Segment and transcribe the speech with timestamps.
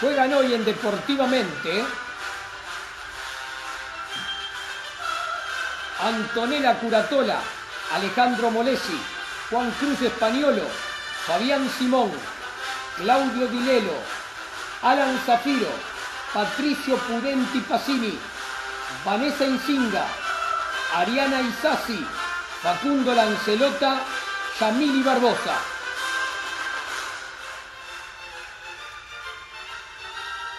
[0.00, 1.84] Juegan hoy en Deportivamente
[6.02, 7.38] Antonella Curatola,
[7.92, 8.98] Alejandro Molesi,
[9.50, 10.62] Juan Cruz Españolo,
[11.26, 12.10] Fabián Simón,
[12.96, 13.92] Claudio Dilelo,
[14.80, 15.68] Alan Zafiro,
[16.32, 18.18] Patricio Pudenti Pacini,
[19.04, 20.06] Vanessa Insinga,
[20.96, 22.02] Ariana Isasi,
[22.62, 24.00] Facundo Lancelota,
[24.58, 25.79] Yamili Barbosa.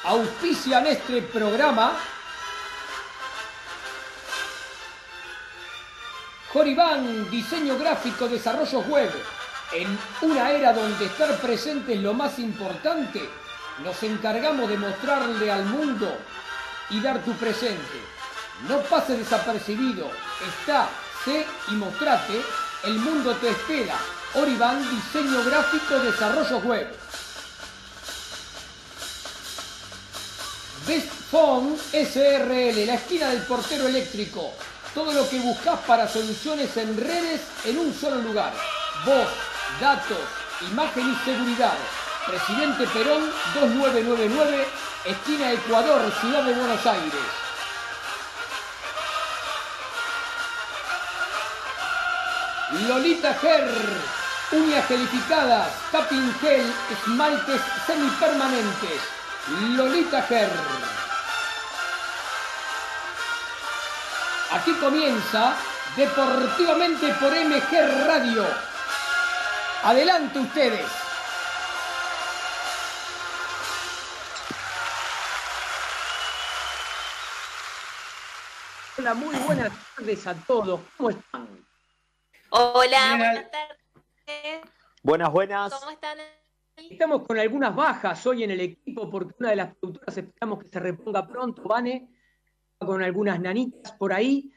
[0.04, 1.94] Auspician este programa
[6.52, 9.12] Joribán, diseño gráfico, desarrollo web.
[9.74, 13.22] En una era donde estar presente es lo más importante,
[13.84, 16.18] nos encargamos de mostrarle al mundo
[16.90, 18.02] y dar tu presente.
[18.68, 20.12] No pase desapercibido,
[20.60, 20.90] está,
[21.24, 22.42] sé y mostrate,
[22.84, 23.96] el mundo te espera.
[24.34, 26.88] Oribán, diseño gráfico, desarrollo web.
[30.88, 34.52] Best Phone SRL, la esquina del portero eléctrico.
[34.96, 38.52] Todo lo que buscas para soluciones en redes en un solo lugar.
[39.06, 39.28] Voz,
[39.80, 40.18] datos,
[40.72, 41.74] imagen y seguridad.
[42.26, 44.66] Presidente Perón 2999,
[45.06, 47.22] esquina Ecuador, Ciudad de Buenos Aires.
[52.88, 53.70] Lolita Ger,
[54.52, 59.21] uñas gelificadas, tapping gel, esmaltes semipermanentes.
[59.48, 60.50] Lolita Ger.
[64.52, 65.56] Aquí comienza
[65.96, 68.46] Deportivamente por MG Radio.
[69.84, 70.86] Adelante ustedes.
[78.98, 80.80] Hola, muy buenas tardes a todos.
[80.96, 81.66] ¿Cómo están?
[82.52, 84.62] Hola, buenas tardes.
[85.04, 85.74] Buenas, buenas.
[85.74, 86.18] ¿Cómo están?
[86.90, 90.70] Estamos con algunas bajas hoy en el equipo porque una de las productoras esperamos que
[90.70, 92.10] se reponga pronto, Vane,
[92.78, 94.52] con algunas nanitas por ahí.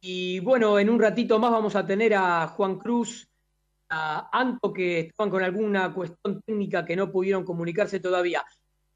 [0.00, 3.28] Y bueno, en un ratito más vamos a tener a Juan Cruz,
[3.90, 8.44] a Anto, que estaban con alguna cuestión técnica que no pudieron comunicarse todavía.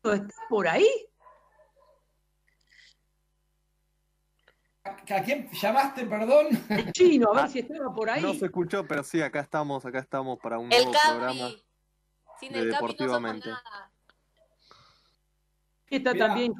[0.02, 0.88] ¿Está por ahí?
[4.84, 6.46] ¿A quién llamaste, perdón?
[6.68, 8.22] El chino, a ver si estaba por ahí.
[8.22, 11.50] No se escuchó, pero sí, acá estamos, acá estamos para un El nuevo programa.
[12.42, 13.48] Sin de el Capi no somos Deportivamente.
[13.50, 13.92] nada.
[15.88, 16.26] Está Mirá.
[16.26, 16.54] también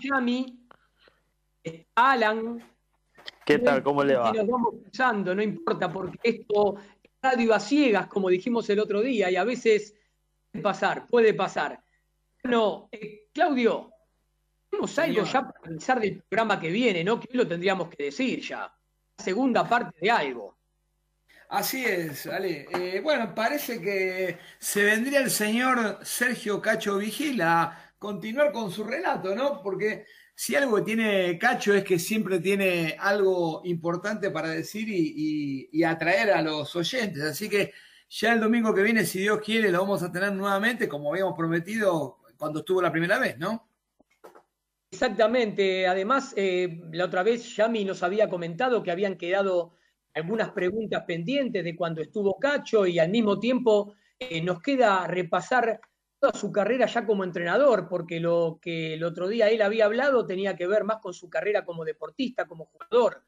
[1.65, 2.65] está Alan.
[3.45, 3.83] ¿Qué tal?
[3.83, 4.31] ¿Cómo le va?
[4.33, 8.79] Y nos vamos cruzando, no importa, porque esto es radio a ciegas, como dijimos el
[8.79, 9.97] otro día, y a veces
[10.53, 11.83] puede pasar, puede pasar.
[12.45, 13.91] Bueno, eh, Claudio,
[14.71, 17.19] tenemos algo ya para pensar del programa que viene, ¿no?
[17.19, 18.73] Que hoy lo tendríamos que decir ya.
[19.19, 20.59] La segunda parte de algo.
[21.53, 22.67] Así es, Ale.
[22.71, 28.85] Eh, bueno, parece que se vendría el señor Sergio Cacho Vigila a continuar con su
[28.85, 29.63] relato, ¿no?
[29.63, 36.31] Porque si algo tiene Cacho es que siempre tiene algo importante para decir y atraer
[36.31, 37.23] a los oyentes.
[37.23, 37.75] Así que
[38.09, 41.37] ya el domingo que viene, si Dios quiere, lo vamos a tener nuevamente, como habíamos
[41.37, 43.69] prometido cuando estuvo la primera vez, ¿no?
[44.91, 45.87] Exactamente.
[45.87, 49.75] Además, eh, la otra vez Yami nos había comentado que habían quedado
[50.15, 55.81] algunas preguntas pendientes de cuando estuvo Cacho y al mismo tiempo eh, nos queda repasar
[56.19, 60.25] toda su carrera ya como entrenador, porque lo que el otro día él había hablado
[60.25, 63.25] tenía que ver más con su carrera como deportista, como jugador,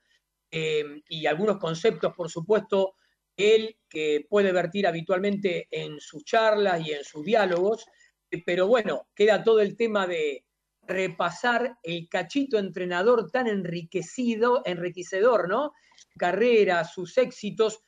[0.51, 2.95] eh, y algunos conceptos, por supuesto,
[3.37, 7.85] él que puede vertir habitualmente en sus charlas y en sus diálogos,
[8.31, 10.44] eh, pero bueno, queda todo el tema de
[10.87, 15.73] repasar el cachito entrenador tan enriquecido, enriquecedor, ¿no?
[16.17, 17.81] Carrera, sus éxitos,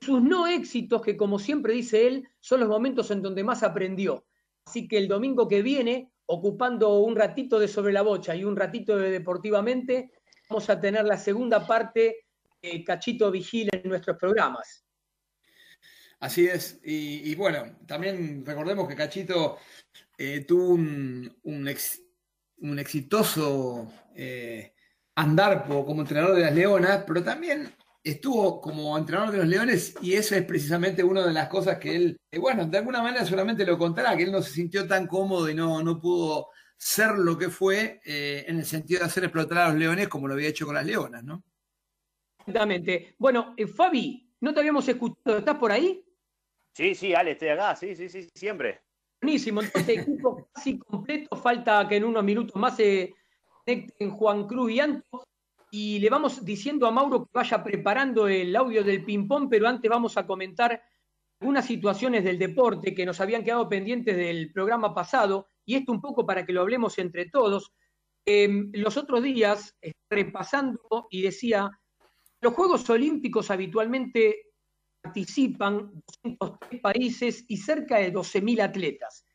[0.00, 4.26] sus no éxitos, que como siempre dice él, son los momentos en donde más aprendió.
[4.66, 8.56] Así que el domingo que viene, ocupando un ratito de sobre la bocha y un
[8.56, 10.12] ratito de deportivamente,
[10.48, 12.26] vamos a tener la segunda parte
[12.62, 14.84] de Cachito Vigila en nuestros programas.
[16.20, 16.80] Así es.
[16.82, 19.58] Y, bueno, también recordemos que Cachito
[20.16, 21.68] eh, tuvo un,
[22.70, 24.74] un exitoso eh,
[25.16, 27.72] andar como entrenador de las Leonas, pero también
[28.02, 31.94] estuvo como entrenador de los Leones y eso es precisamente una de las cosas que
[31.94, 35.06] él, eh, bueno, de alguna manera solamente lo contará, que él no se sintió tan
[35.06, 39.24] cómodo y no, no pudo ser lo que fue eh, en el sentido de hacer
[39.24, 41.44] explotar a los Leones como lo había hecho con las Leonas, ¿no?
[42.38, 43.14] Exactamente.
[43.18, 45.38] Bueno, eh, Fabi, ¿no te habíamos escuchado?
[45.38, 46.04] ¿Estás por ahí?
[46.74, 48.82] Sí, sí, Ale, estoy acá, sí, sí, sí, siempre.
[49.24, 53.14] Buenísimo, entonces equipo casi completo, falta que en unos minutos más se
[53.64, 55.24] conecten Juan Cruz y Anto,
[55.70, 59.90] y le vamos diciendo a Mauro que vaya preparando el audio del ping-pong, pero antes
[59.90, 60.78] vamos a comentar
[61.40, 66.02] algunas situaciones del deporte que nos habían quedado pendientes del programa pasado, y esto un
[66.02, 67.72] poco para que lo hablemos entre todos.
[68.26, 69.74] Em, los otros días,
[70.10, 71.70] repasando, y decía,
[72.42, 74.48] los Juegos Olímpicos habitualmente
[75.04, 79.26] participan 203 países y cerca de 12.000 atletas.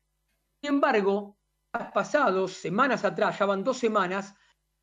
[0.61, 1.37] Sin embargo,
[1.93, 4.33] pasados, semanas atrás, ya van dos semanas,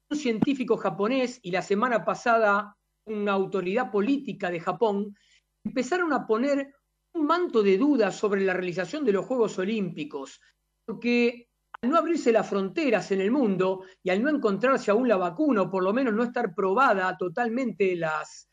[0.09, 5.17] un científico japonés y la semana pasada una autoridad política de Japón
[5.65, 6.73] empezaron a poner
[7.15, 10.41] un manto de dudas sobre la realización de los Juegos Olímpicos,
[10.85, 11.49] porque
[11.83, 15.63] al no abrirse las fronteras en el mundo y al no encontrarse aún la vacuna,
[15.63, 18.49] o por lo menos no estar probada totalmente las,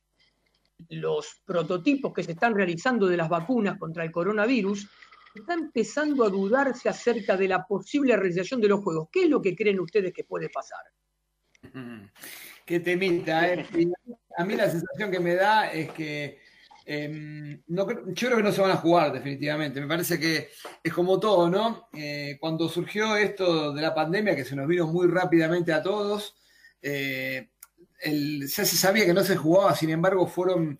[0.89, 4.87] los prototipos que se están realizando de las vacunas contra el coronavirus,
[5.33, 9.07] está empezando a dudarse acerca de la posible realización de los Juegos.
[9.11, 10.83] ¿Qué es lo que creen ustedes que puede pasar?
[12.65, 13.65] Qué temita, ¿eh?
[14.37, 16.39] A mí la sensación que me da es que
[16.85, 19.81] em, yo creo que no se van a jugar definitivamente.
[19.81, 20.49] Me parece que
[20.81, 21.89] es como todo, ¿no?
[21.93, 26.35] Eh, cuando surgió esto de la pandemia, que se nos vino muy rápidamente a todos,
[26.81, 27.49] eh,
[28.01, 30.79] ya se sabía que no se jugaba, sin embargo, fueron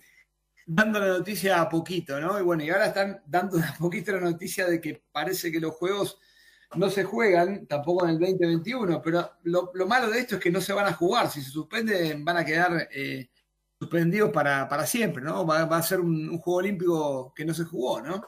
[0.65, 2.39] dando la noticia a poquito, ¿no?
[2.39, 5.73] Y bueno, y ahora están dando a poquito la noticia de que parece que los
[5.73, 6.19] juegos
[6.75, 10.61] no se juegan, tampoco en el 2021, pero lo, malo de esto es que no
[10.61, 11.29] se van a jugar.
[11.29, 13.29] Si se suspenden, van a quedar eh,
[13.79, 15.45] suspendidos para, siempre, ¿no?
[15.45, 18.21] Va, a ser un, juego olímpico que no se jugó, ¿no?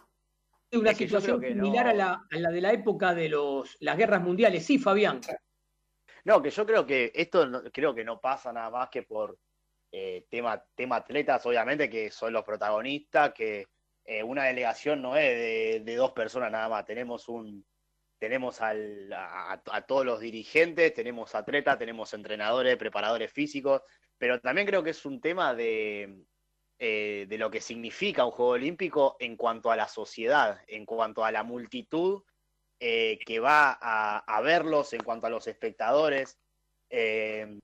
[0.73, 4.65] Una situación similar a, la, de la época de los, las guerras mundiales.
[4.65, 5.21] Sí, Fabián.
[6.25, 9.37] No, que yo creo que esto creo que no pasa nada más que por
[9.91, 13.67] eh, tema, tema atletas, obviamente, que son los protagonistas, que
[14.03, 17.63] eh, una delegación no es de, dos personas nada más, tenemos un,
[18.19, 23.83] tenemos a, todos los dirigentes, tenemos atletas, tenemos entrenadores, preparadores físicos,
[24.17, 26.23] pero también creo que es un tema de,
[26.79, 31.23] eh, de lo que significa un Juego Olímpico en cuanto a la sociedad, en cuanto
[31.23, 32.23] a la multitud
[32.79, 36.37] eh, que va a, verlos, en cuanto a los espectadores.
[36.89, 37.59] Eh,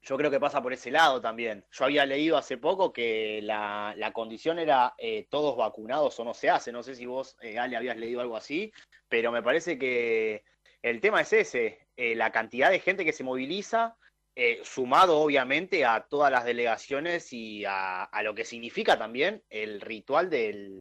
[0.00, 1.64] yo creo que pasa por ese lado también.
[1.72, 4.94] Yo había leído hace poco que la, condición era
[5.28, 6.72] todos vacunados o no se hace.
[6.72, 8.72] No sé si vos, Ale, habías leído algo así,
[9.08, 10.44] pero me parece que
[10.82, 13.96] el tema es ese, eh, la cantidad de gente que se moviliza,
[14.36, 20.30] eh, sumado obviamente a todas las delegaciones y a, lo que significa también el ritual
[20.30, 20.78] del,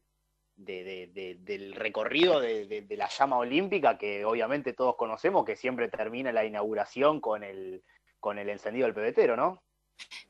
[0.57, 7.21] del recorrido de, la llama olímpica, que obviamente todos conocemos, que siempre termina la inauguración
[7.21, 7.83] con el,
[8.19, 9.63] con el encendido del pebetero, ¿no?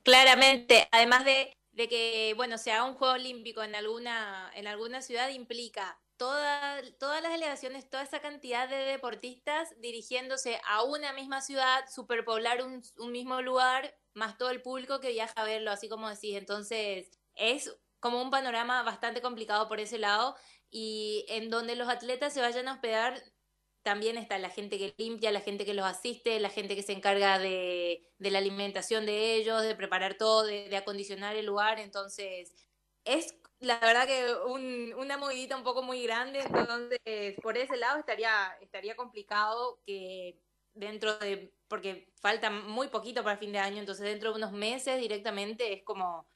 [0.04, 5.30] Claramente, además de, que, bueno, se haga un juego olímpico en alguna, en alguna ciudad
[5.30, 12.64] implica todas las delegaciones, toda esa cantidad de deportistas dirigiéndose a una misma ciudad, superpoblar
[12.64, 16.36] un, mismo lugar, más todo el público que viaja a verlo, así como decís.
[16.36, 20.36] Entonces, es como un panorama bastante complicado por ese lado
[20.70, 23.22] y en donde los atletas se vayan a hospedar.
[23.84, 26.92] También está la gente que limpia, la gente que los asiste, la gente que se
[26.94, 31.80] encarga de, la alimentación de ellos, de preparar todo, de, de acondicionar el lugar.
[31.80, 32.54] Entonces,
[33.06, 38.00] es la verdad que un, una movidita un poco muy grande, entonces por ese lado
[38.00, 40.40] estaría, estaría complicado que
[40.74, 45.00] dentro de, porque falta muy poquito para fin de año, entonces dentro de unos meses
[45.00, 46.28] directamente es como,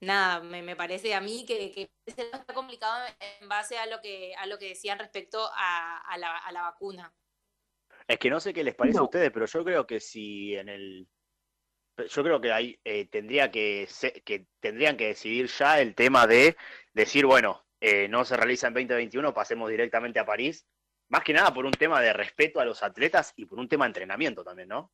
[0.00, 3.06] nada, me, me parece a mí que, que está complicado
[3.40, 6.62] en base a lo que, a lo que decían respecto a, a, la, a la
[6.62, 7.14] vacuna.
[8.08, 10.68] Es que no sé qué les parece a ustedes, pero yo creo que si en
[10.68, 11.08] el
[12.08, 13.86] yo creo que ahí eh, tendría que,
[14.24, 16.56] que tendrían que decidir ya el tema de
[16.94, 20.66] decir, bueno, eh, no se realiza en 2021, pasemos directamente a París,
[21.08, 23.84] más que nada por un tema de respeto a los atletas y por un tema
[23.84, 24.92] de entrenamiento también, ¿no?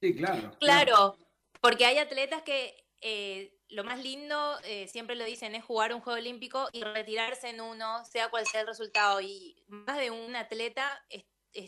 [0.00, 0.56] Sí, claro.
[0.58, 1.18] Claro,
[1.60, 6.18] porque hay atletas que eh, lo más lindo, siempre lo dicen, es jugar un Juego
[6.18, 9.20] Olímpico y retirarse en uno, sea cual sea el resultado.
[9.20, 11.04] Y más de un atleta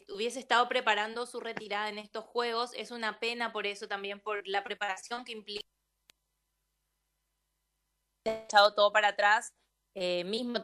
[0.08, 2.72] hubiese estado preparando su retirada en estos juegos.
[2.74, 5.66] Es una pena por eso también, por la preparación que implica.
[8.24, 9.52] echado todo para atrás.
[9.94, 10.62] Eh, mismo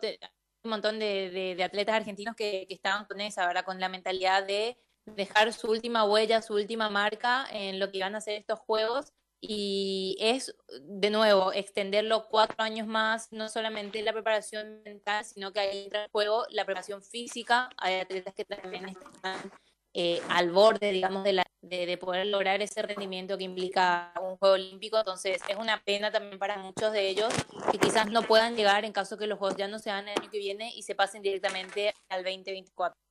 [0.62, 3.64] un montón de, atletas argentinos que, que, estaban con esa, ¿verdad?
[3.64, 8.14] Con la mentalidad de dejar su última huella, su última marca en lo que iban
[8.14, 14.12] a hacer estos juegos y es, de nuevo, extenderlo cuatro años más, no solamente la
[14.12, 17.70] preparación mental, sino que ahí entra en juego la preparación física.
[17.76, 19.52] Hay atletas que también están
[19.92, 24.54] eh, al borde, digamos, de, la, de, poder lograr ese rendimiento que implica un juego
[24.54, 24.98] olímpico.
[24.98, 27.32] Entonces, es una pena también para muchos de ellos
[27.70, 30.18] que quizás no puedan llegar en caso que los juegos ya no se hagan el
[30.18, 33.05] año que viene y se pasen directamente al 2024.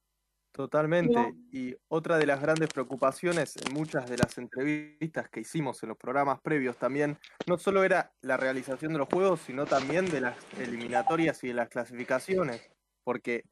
[0.56, 1.36] Totalmente.
[1.52, 5.98] Y otra de las grandes preocupaciones en muchas de las entrevistas que hicimos en los
[5.98, 10.38] programas previos también, no solo era la realización de los juegos, sino también de las
[10.58, 12.72] eliminatorias y de las clasificaciones,
[13.04, 13.44] porque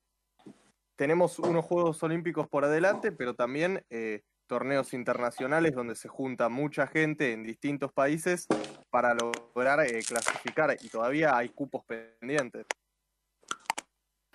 [0.96, 6.88] tenemos unos Juegos Olímpicos por adelante, pero también eh, torneos internacionales donde se junta mucha
[6.88, 8.48] gente en distintos países
[8.90, 12.66] para lograr eh, clasificar y todavía hay cupos pendientes.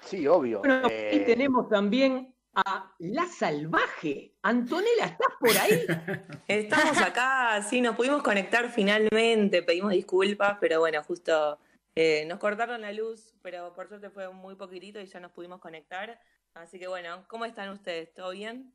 [0.02, 0.58] Sí, obvio.
[0.58, 2.34] Bueno, y tenemos también
[2.66, 4.34] a La Salvaje.
[4.42, 5.84] Antonella, ¿estás por ahí?
[6.48, 11.58] Estamos acá, sí, nos pudimos conectar finalmente, pedimos disculpas, pero bueno, justo
[11.94, 15.60] eh, nos cortaron la luz, pero por suerte fue muy poquitito y ya nos pudimos
[15.60, 16.20] conectar.
[16.54, 18.12] Así que bueno, ¿cómo están ustedes?
[18.12, 18.72] ¿Todo bien?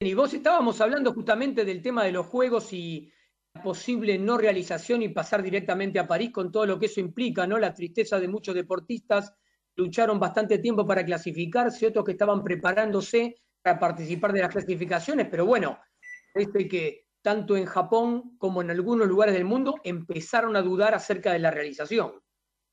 [0.00, 3.12] Y vos estábamos hablando justamente del tema de los juegos y
[3.54, 7.46] la posible no realización y pasar directamente a París con todo lo que eso implica,
[7.46, 7.58] ¿no?
[7.58, 9.34] La tristeza de muchos deportistas
[9.76, 15.46] lucharon bastante tiempo para clasificarse, otros que estaban preparándose para participar de las clasificaciones, pero
[15.46, 15.78] bueno,
[16.34, 21.32] este que tanto en Japón como en algunos lugares del mundo empezaron a dudar acerca
[21.32, 22.22] de la realización.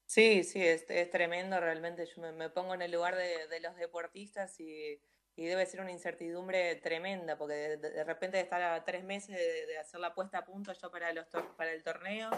[0.06, 2.06] Sí, sí, es, tremendo realmente.
[2.06, 5.02] Yo me, pongo en el lugar de, los deportistas y,
[5.36, 10.00] debe ser una incertidumbre tremenda, porque de, repente de estar a tres meses de, hacer
[10.00, 11.26] la puesta a punto yo para, los
[11.58, 12.30] para el torneo,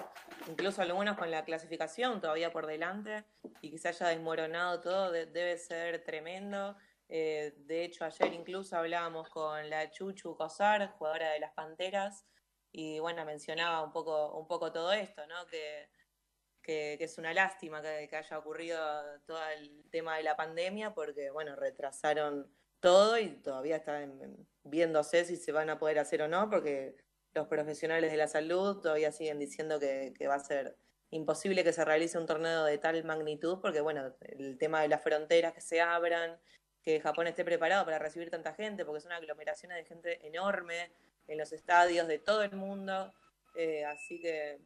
[0.48, 3.26] incluso algunos con la clasificación todavía por delante,
[3.62, 6.76] y que se haya desmoronado todo, debe ser tremendo.
[7.10, 12.26] Eh, de hecho, ayer incluso hablábamos con la Chuchu Cosar, jugadora de las Panteras,
[12.72, 15.46] y bueno, mencionaba un poco, un poco todo esto, ¿no?
[15.48, 15.90] Que
[16.64, 18.80] que, es una lástima que, haya ocurrido
[19.26, 22.50] todo el tema de la pandemia, porque bueno, retrasaron
[22.84, 26.98] todo y todavía están viéndose si se van a poder hacer o no, porque
[27.34, 30.78] los profesionales de la salud todavía siguen diciendo que, va a ser
[31.10, 35.02] imposible que se realice un torneo de tal magnitud, porque bueno, el tema de las
[35.02, 36.38] fronteras que se abran,
[36.82, 40.92] que Japón esté preparado para recibir tanta gente, porque es una aglomeración de gente enorme
[41.28, 43.14] en los estadios de todo el mundo,
[43.56, 44.60] eh, así que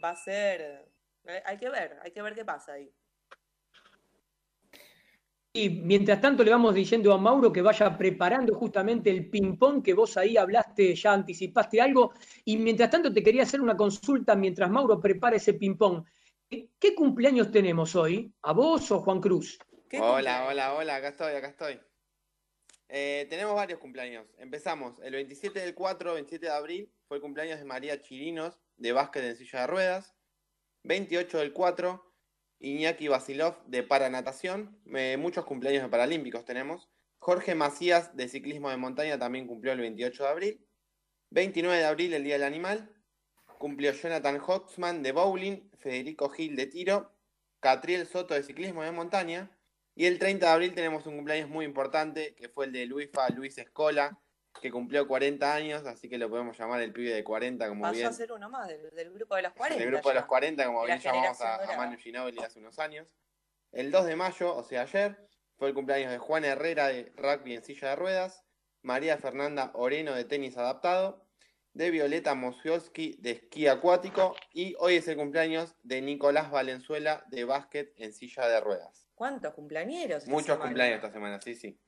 [0.00, 0.86] va a ser
[1.26, 2.88] eh, hay que ver, hay que ver qué pasa ahí.
[5.56, 9.94] Y mientras tanto le vamos diciendo a Mauro que vaya preparando justamente el ping-pong que
[9.94, 12.12] vos ahí hablaste, ya anticipaste algo.
[12.44, 16.04] Y mientras tanto te quería hacer una consulta mientras Mauro prepara ese ping-pong.
[16.50, 18.34] ¿Qué cumpleaños tenemos hoy?
[18.42, 19.56] ¿A vos o Juan Cruz?
[20.00, 21.80] Hola, hola, hola, acá estoy, acá estoy.
[22.88, 24.26] Eh, tenemos varios cumpleaños.
[24.38, 28.90] Empezamos el 27 del 4, 27 de abril, fue el cumpleaños de María Chirinos, de
[28.90, 30.16] básquet en silla de ruedas.
[30.82, 32.13] 28 del 4,
[32.64, 34.80] Iñaki Basilov de Paranatación.
[35.18, 36.88] muchos cumpleaños de Paralímpicos tenemos.
[37.18, 40.66] Jorge Macías de Ciclismo de Montaña también cumplió el 28 de abril.
[41.30, 42.90] 29 de abril, el Día del Animal.
[43.58, 47.12] Cumplió Jonathan Hoxman de Bowling, Federico Gil de Tiro,
[47.60, 49.50] Catriel Soto de Ciclismo de Montaña.
[49.94, 53.28] Y el 30 de abril tenemos un cumpleaños muy importante, que fue el de Luifa
[53.28, 54.18] Luis Escola,
[54.60, 57.94] que cumplió 40 años, así que lo podemos llamar el pibe de 40, como Pasó
[57.94, 58.06] bien.
[58.06, 59.82] A ser uno más del, grupo de los 40.
[59.82, 63.06] Del grupo de los 40, como bien llamamos a, Manu Ginóbili hace unos años.
[63.72, 67.54] El 2 de mayo, o sea, ayer, fue el cumpleaños de Juan Herrera de rugby
[67.54, 68.44] en silla de ruedas,
[68.82, 71.24] María Fernanda Oreno de tenis adaptado,
[71.74, 77.44] de Violeta Mosioski de esquí acuático y hoy es el cumpleaños de Nicolás Valenzuela de
[77.44, 79.08] básquet en silla de ruedas.
[79.14, 80.26] ¿Cuántos cumpleaños?
[80.28, 81.78] Muchos cumpleaños esta semana, sí, sí.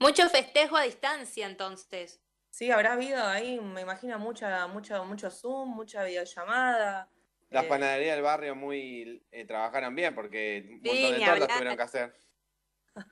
[0.00, 2.20] Mucho festejo a distancia, entonces.
[2.48, 7.08] Sí, habrá habido ahí, me imagino, mucha, mucho, mucho Zoom, mucha videollamada.
[7.50, 11.76] Las eh, panaderías del barrio muy eh, trabajaron bien porque un montón de tortas tuvieron
[11.76, 12.14] que hacer.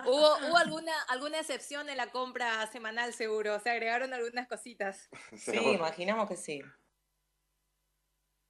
[0.04, 3.60] Hubo, hubo alguna, alguna excepción en la compra semanal, seguro.
[3.60, 5.08] Se agregaron algunas cositas.
[5.36, 6.62] sí, imaginamos que sí.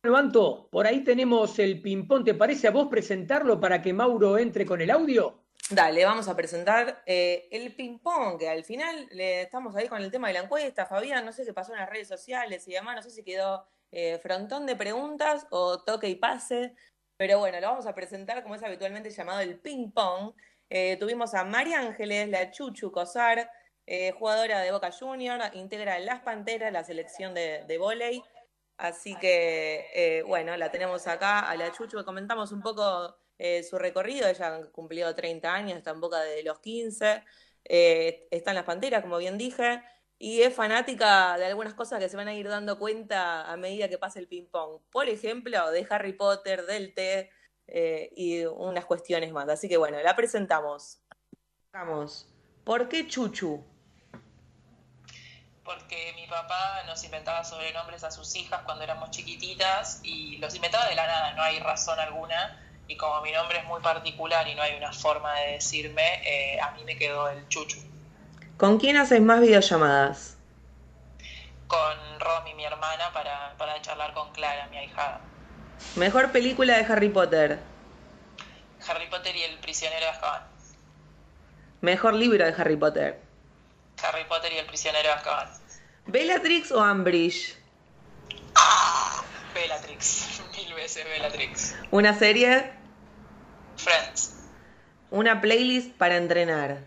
[0.04, 2.24] Levanto, por ahí tenemos el ping-pong.
[2.24, 5.44] ¿Te parece a vos presentarlo para que Mauro entre con el audio?
[5.70, 10.10] Dale, vamos a presentar eh, el ping-pong, que al final le, estamos ahí con el
[10.10, 10.86] tema de la encuesta.
[10.86, 13.66] Fabián, no sé qué pasó en las redes sociales y demás, no sé si quedó
[13.92, 16.74] eh, frontón de preguntas o toque y pase,
[17.18, 20.32] pero bueno, lo vamos a presentar como es habitualmente llamado el ping-pong.
[20.70, 23.50] Eh, tuvimos a María Ángeles, la Chuchu Cosar,
[24.18, 28.22] jugadora de Boca Junior, integra Las Panteras, la selección de, de volei.
[28.78, 34.28] Así que, bueno, la tenemos acá a la Chuchu, comentamos un poco eh, su recorrido,
[34.28, 37.22] ella ha cumplido 30 años, está en boca de los 15,
[37.64, 39.82] eh, está en las Panteras, como bien dije,
[40.18, 43.88] y es fanática de algunas cosas que se van a ir dando cuenta a medida
[43.88, 44.80] que pasa el ping-pong.
[44.90, 47.30] Por ejemplo, de Harry Potter, del té
[47.68, 49.48] eh, y unas cuestiones más.
[49.48, 51.00] Así que bueno, la presentamos.
[51.72, 52.28] Vamos.
[52.64, 53.64] ¿Por qué Chuchu?
[55.68, 60.88] porque mi papá nos inventaba sobrenombres a sus hijas cuando éramos chiquititas y los inventaba
[60.88, 64.54] de la nada, no hay razón alguna y como mi nombre es muy particular y
[64.54, 67.78] no hay una forma de decirme, eh, a mí me quedó el chuchu.
[68.56, 70.36] ¿Con quién haces más videollamadas?
[71.66, 75.20] Con Romy, mi hermana, para, para charlar con Clara, mi ahijada.
[75.96, 77.58] ¿Mejor película de Harry Potter?
[78.88, 80.42] Harry Potter y el prisionero de Azkaban.
[81.82, 83.20] Mejor libro de Harry Potter.
[84.02, 85.48] Harry Potter y el prisionero de Azkaban.
[86.06, 87.54] ¿Bellatrix o Ambridge?
[89.54, 91.76] Bellatrix, mil veces Bellatrix.
[91.90, 92.77] ¿Una serie?
[93.78, 94.34] Friends.
[95.10, 96.78] ¿Una playlist para entrenar?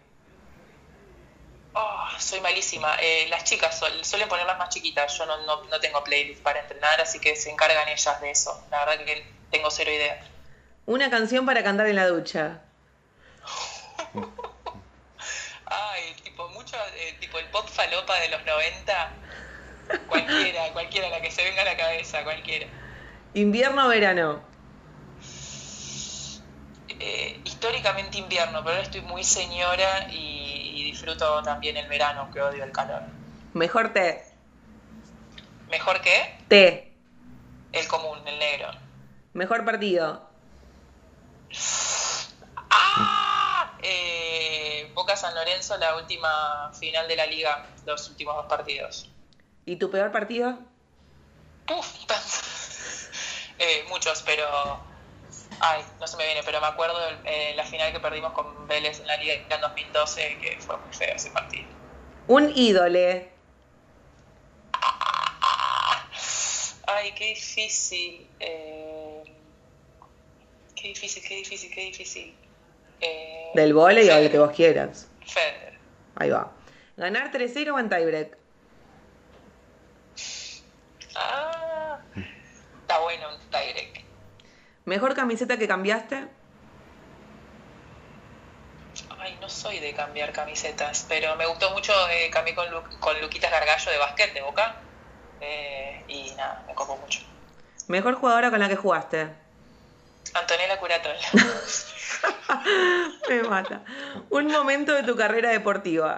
[1.73, 2.95] Oh, soy malísima.
[3.01, 5.17] Eh, las chicas suel- suelen ponerlas más chiquitas.
[5.17, 8.63] Yo no, no, no tengo playlist para entrenar, así que se encargan ellas de eso.
[8.69, 10.21] La verdad que tengo cero idea.
[10.85, 12.61] ¿Una canción para cantar en la ducha?
[15.65, 19.11] Ay, tipo, mucho, eh, tipo el pop falopa de los 90.
[20.07, 22.67] Cualquiera, cualquiera, la que se venga a la cabeza, cualquiera.
[23.33, 24.50] ¿Invierno o verano?
[27.03, 32.39] Eh, históricamente invierno, pero ahora estoy muy señora y, y disfruto también el verano, que
[32.41, 33.01] odio el calor.
[33.53, 34.23] ¿Mejor té?
[35.69, 36.21] ¿Mejor que?
[36.47, 36.95] Té.
[37.71, 38.69] El común, el negro.
[39.33, 40.29] ¿Mejor partido?
[42.69, 43.77] ¡Ah!
[43.81, 49.09] Eh, Boca San Lorenzo, la última final de la liga, los últimos dos partidos.
[49.65, 50.59] ¿Y tu peor partido?
[51.69, 52.21] Uf, tan-
[53.57, 54.90] Eh, muchos, pero.
[55.63, 58.99] Ay, no se me viene, pero me acuerdo de la final que perdimos con Vélez
[58.99, 61.67] en la liga en 2012, que fue muy feo ese partido.
[62.27, 63.31] Un ídole.
[66.87, 68.27] Ay, qué difícil.
[68.39, 69.23] eh,
[70.75, 72.35] Qué difícil, qué difícil, qué difícil.
[73.01, 75.07] Eh, Del volei o el Federer, que vos quieras.
[75.27, 75.77] Federer.
[76.15, 76.51] Ahí va.
[76.97, 78.37] ¿Ganar 3-0 o en tiebreak?
[81.15, 81.99] Ah,
[82.81, 84.01] está bueno un tiebreak.
[84.85, 86.17] ¿Mejor camiseta que cambiaste?
[89.19, 93.19] Ay, no soy de cambiar camisetas, pero me gustó mucho, eh, cambié con, Lu- con
[93.21, 94.83] Luquitas Gargallo de básquet de Boca.
[95.39, 97.21] eh, y nada, me copó mucho.
[97.87, 99.37] ¿Mejor jugadora con la que jugaste?
[100.33, 101.19] Antonella Curatola.
[103.29, 103.83] Me mata.
[104.29, 106.13] Un momento de tu carrera deportiva.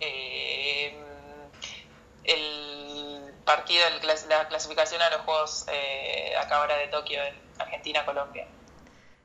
[0.00, 0.94] Eh,
[2.24, 8.46] el partido, el la clasificación a los Juegos eh, acá ahora de Tokio en Argentina-Colombia.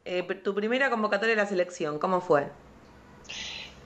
[0.05, 2.51] Eh, tu primera convocatoria de la selección, ¿cómo fue?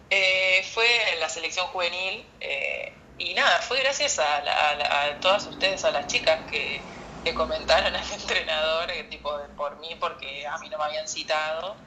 [0.10, 5.04] Eh, fue en la selección juvenil eh, y nada, fue gracias a, la- a la-
[5.06, 6.88] a todas ustedes, a las chicas que,
[7.24, 11.08] que comentaron al entrenador, eh, tipo de- por mí, porque a mí no me habían
[11.08, 11.84] citado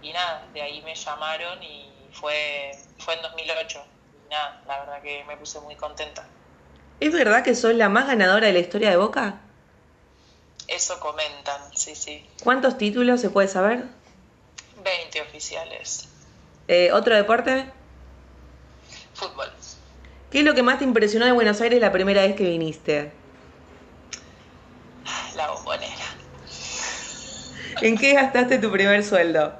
[0.00, 5.02] y nada, de ahí me llamaron y fue, fue en 2008 y nada, la verdad
[5.02, 6.28] que me puse muy contenta.
[7.00, 9.40] ¿Es verdad que sos la más ganadora de la historia de Boca?
[10.66, 12.26] Eso comentan, sí, sí.
[12.42, 13.84] ¿Cuántos títulos se puede saber?
[14.82, 16.08] 20 oficiales.
[16.66, 17.70] Eh, ¿Otro deporte?
[19.14, 19.48] Fútbol.
[20.30, 23.12] ¿Qué es lo que más te impresionó de Buenos Aires la primera vez que viniste?
[25.36, 26.04] La bombonera.
[27.80, 29.54] ¿En qué gastaste tu primer sueldo?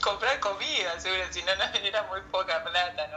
[0.00, 3.08] comprar comida, seguro, si no, no era muy poca plata,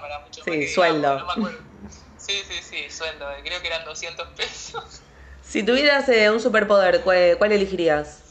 [0.00, 1.14] para mucho Sí, más sueldo.
[1.16, 1.70] digamos, no me acuerdo.
[2.16, 5.00] Sí, sí, sí, sueldo, eh, creo que eran 200 pesos.
[5.42, 8.22] Si tuvieras eh, un superpoder, ¿cuál, cuál elegirías?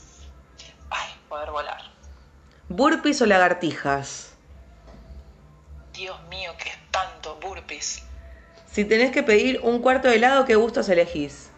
[0.89, 1.81] Ay, poder volar.
[2.69, 4.33] ¿Burpees o lagartijas?
[5.93, 8.03] Dios mío, qué espanto, burpees.
[8.71, 11.49] Si tenés que pedir un cuarto de helado, ¿qué gustos elegís?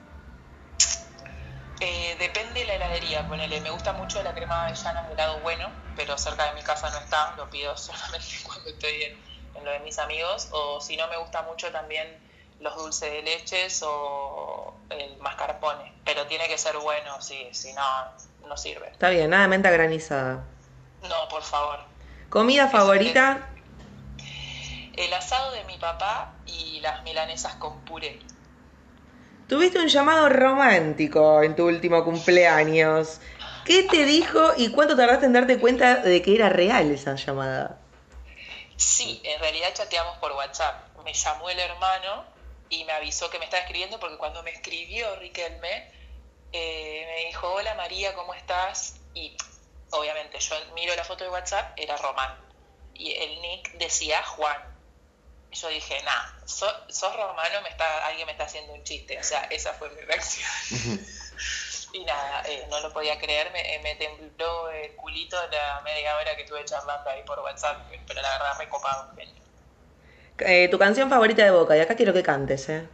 [1.81, 5.39] Eh, depende de la heladería, ponele, me gusta mucho la crema de avellanas de helado
[5.41, 9.65] bueno, pero cerca de mi casa no está, lo pido solamente cuando estoy en, en
[9.65, 12.07] lo de mis amigos, o si no me gusta mucho también
[12.59, 17.81] los dulces de leches o el mascarpone, pero tiene que ser bueno, sí, si no,
[18.47, 18.89] no sirve.
[18.89, 20.43] Está bien, nada de menta granizada.
[21.01, 21.79] No, por favor.
[22.29, 23.49] ¿Comida favorita?
[24.95, 28.19] El asado de mi papá y las milanesas con puré.
[29.47, 33.19] Tuviste un llamado romántico en tu último cumpleaños.
[33.65, 37.79] ¿Qué te dijo y cuánto tardaste en darte cuenta de que era real esa llamada?
[38.81, 40.97] Sí, en realidad chateamos por WhatsApp.
[41.03, 42.25] Me llamó el hermano
[42.69, 45.91] y me avisó que me estaba escribiendo porque cuando me escribió Riquelme,
[46.51, 48.95] eh, me dijo, hola María, ¿cómo estás?
[49.13, 49.37] Y
[49.91, 52.35] obviamente yo miro la foto de WhatsApp, era Román.
[52.93, 54.57] Y el nick decía Juan.
[55.51, 59.19] Yo dije, nah, so- sos romano, me está, alguien me está haciendo un chiste.
[59.19, 60.49] O sea, esa fue mi reacción.
[61.93, 66.15] Y nada, eh, no lo podía creer, me, eh, me tembló el culito la media
[66.15, 67.77] hora que estuve charlando ahí por WhatsApp,
[68.07, 69.11] pero la verdad me copado.
[70.39, 72.87] Eh, tu canción favorita de Boca, y acá quiero que cantes, ¿eh?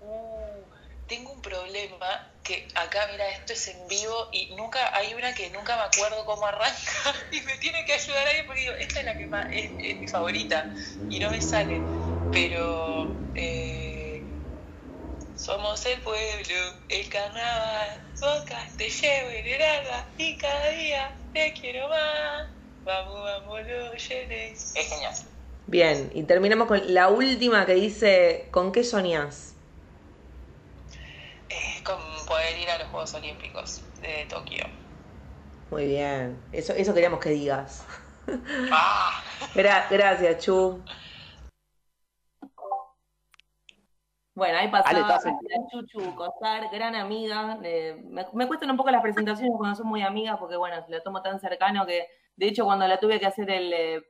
[0.00, 0.64] Uh,
[1.08, 2.06] tengo un problema
[2.42, 6.24] que acá, mira, esto es en vivo y nunca hay una que nunca me acuerdo
[6.24, 9.46] cómo arranca y me tiene que ayudar ahí porque digo, esta es la que más,
[9.52, 10.70] es, es mi favorita
[11.08, 11.84] y no me sale.
[12.30, 13.49] Pero eh,
[15.44, 16.54] Somos el pueblo,
[16.88, 17.88] el carnaval,
[18.20, 22.48] Boca te llevo en el alma y cada día te quiero más.
[22.84, 24.72] Vamos, vamos, los llenes.
[24.76, 25.14] Es genial.
[25.66, 29.54] Bien, y terminamos con la última que dice, ¿con qué soñás?
[31.48, 34.64] Eh, con poder ir a los Juegos Olímpicos de Tokio.
[35.70, 37.84] Muy bien, eso, eso queríamos que digas.
[38.72, 39.10] Ah.
[39.54, 40.82] Gra- gracias, Chu.
[44.40, 47.58] Bueno, ahí pasaba Ale, Chuchu Cosar, gran amiga.
[47.62, 51.02] eh, me, me cuestan un poco las presentaciones cuando son muy amigas, porque bueno, la
[51.02, 54.02] tomo tan cercano que, de hecho, cuando la tuve que hacer el, eh,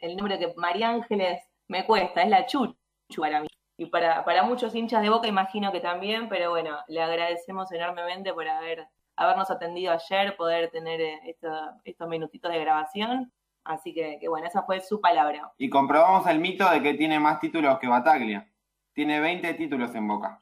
[0.00, 2.76] el nombre que María Ángeles me cuesta, es la Chuchu
[3.16, 3.46] para mí.
[3.78, 8.34] Y para, para muchos hinchas de boca imagino que también, pero bueno, le agradecemos enormemente
[8.34, 13.32] por haber, habernos atendido ayer, poder tener eh, esto- estos minutitos de grabación.
[13.64, 15.50] Así que, que bueno, esa fue su palabra.
[15.56, 18.46] Y comprobamos el mito de que tiene más títulos que Bataglia.
[18.92, 20.40] Tiene 20 títulos en Boca.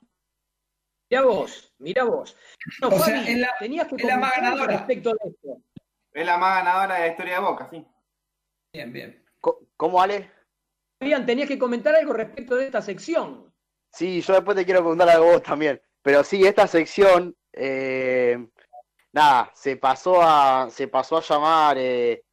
[1.10, 2.36] Mirá vos, mirá vos.
[2.82, 4.76] No, O sea, Fabi, es la- tenías que es la más ganadora.
[4.76, 5.62] respecto de esto.
[6.12, 7.86] Es la más ganadora de la historia de Boca, sí.
[8.72, 9.24] Bien, bien.
[9.76, 10.30] ¿Cómo, Ale?
[11.00, 13.52] Fabián, tenías que comentar algo respecto de esta sección.
[13.92, 15.80] Sí, yo después te quiero preguntar algo vos también.
[16.02, 18.48] Pero sí, esta sección, eh,
[19.12, 22.24] nada, se pasó a, se pasó a llamar eh,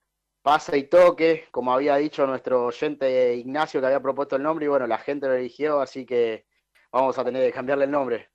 [0.46, 4.68] Pasa y Toque, como había dicho nuestro oyente Ignacio que había propuesto el nombre, y
[4.68, 6.46] bueno, la gente lo eligió, así que
[6.92, 8.30] vamos a tener que cambiarle el nombre.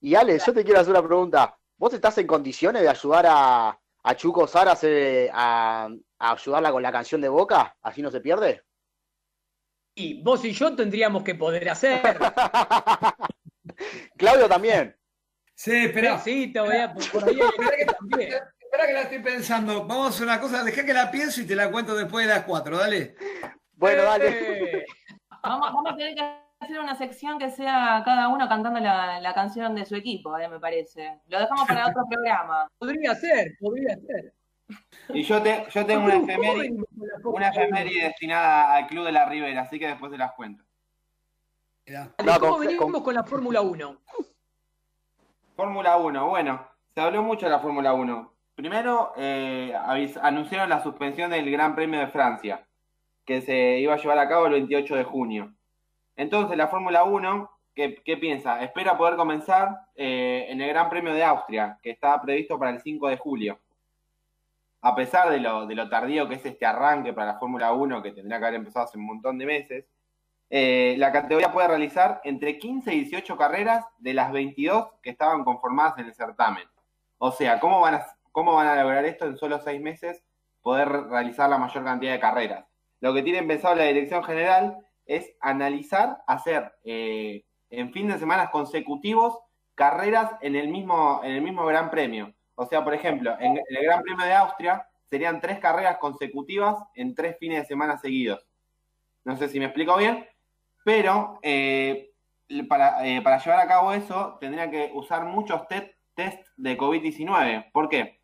[0.00, 1.54] Y Ale, yo te quiero hacer una pregunta.
[1.76, 6.72] ¿Vos estás en condiciones de ayudar a, a Chuco Sara a, hacer- a, a ayudarla
[6.72, 7.76] con la canción de Boca?
[7.82, 8.62] ¿Así no se pierde?
[9.96, 12.00] Y vos y yo tendríamos que poder hacer.
[14.16, 14.96] Claudio también.
[15.54, 16.18] Sí, espera.
[16.18, 18.32] Sí, te voy a por ahí Espera que, también.
[18.74, 19.86] Espera que la estoy pensando.
[19.86, 22.34] Vamos a hacer una cosa, dejá que la pienso y te la cuento después de
[22.34, 23.14] las 4, dale.
[23.76, 24.84] Bueno, dale.
[25.42, 29.34] Vamos, vamos a tener que hacer una sección que sea cada uno cantando la, la
[29.34, 31.20] canción de su equipo, eh, me parece.
[31.28, 32.68] Lo dejamos para otro programa.
[32.78, 34.32] podría ser, podría ser.
[35.10, 36.84] Y yo, te, yo tengo una ¿Cómo efeméride,
[37.24, 40.64] una efeméride destinada al Club de la Ribera, así que después se las cuento.
[41.86, 44.00] No, ¿Cómo con- venimos con la Fórmula 1?
[45.54, 48.33] Fórmula 1, bueno, se habló mucho de la Fórmula 1.
[48.54, 49.74] Primero, eh,
[50.22, 52.64] anunciaron la suspensión del Gran Premio de Francia,
[53.24, 55.52] que se iba a llevar a cabo el 28 de junio.
[56.16, 58.62] Entonces, la Fórmula 1, ¿qué, piensa?
[58.62, 62.80] Espera poder comenzar eh, en el Gran Premio de Austria, que estaba previsto para el
[62.80, 63.58] 5 de julio.
[64.82, 68.02] A pesar de lo, de lo tardío que es este arranque para la Fórmula 1,
[68.02, 69.84] que tendría que haber empezado hace un montón de meses,
[70.50, 75.42] eh, la categoría puede realizar entre 15 y 18 carreras de las 22 que estaban
[75.42, 76.64] conformadas en el certamen.
[77.18, 80.24] O sea, ¿cómo van a, cómo van a lograr esto en solo seis meses?
[80.60, 82.66] Poder realizar la mayor cantidad de carreras.
[83.00, 88.50] Lo que tienen pensado la dirección general es analizar, hacer eh, en fin de semana
[88.50, 89.38] consecutivos
[89.76, 92.34] carreras en el mismo, en el mismo Gran Premio.
[92.56, 97.14] O sea, por ejemplo, en el Gran Premio de Austria serían tres carreras consecutivas en
[97.14, 98.44] tres fines de semana seguidos.
[99.24, 100.26] No sé si me explico bien,
[100.84, 102.10] pero eh,
[102.68, 107.70] para, eh, para llevar a cabo eso tendrían que usar muchos te- test de COVID-19.
[107.72, 108.20] ¿Por qué?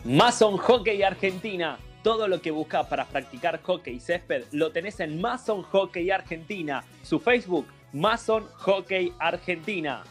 [0.05, 1.79] Mason Hockey Argentina.
[2.03, 6.85] Todo lo que buscas para practicar hockey y césped lo tenés en Mason Hockey Argentina.
[7.03, 10.05] Su Facebook, Mason Hockey Argentina.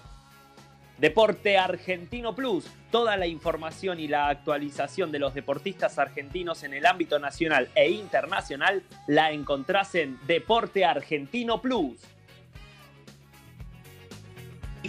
[0.97, 2.65] Deporte Argentino Plus.
[2.91, 7.91] Toda la información y la actualización de los deportistas argentinos en el ámbito nacional e
[7.91, 11.97] internacional la encontrás en Deporte Argentino Plus.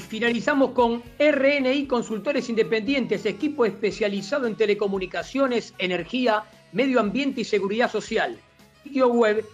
[0.08, 8.38] Finalizamos con RNI Consultores Independientes, equipo especializado en telecomunicaciones, energía, medio ambiente y seguridad social.
[8.82, 9.44] Sitio web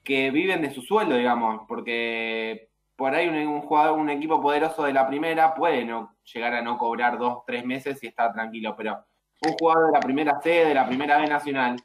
[0.05, 4.83] que viven de su sueldo, digamos, porque por ahí un, un, jugador, un equipo poderoso
[4.83, 8.75] de la primera puede no llegar a no cobrar dos, tres meses y estar tranquilo,
[8.77, 9.05] pero
[9.41, 11.75] un jugador de la primera C, de la primera B nacional,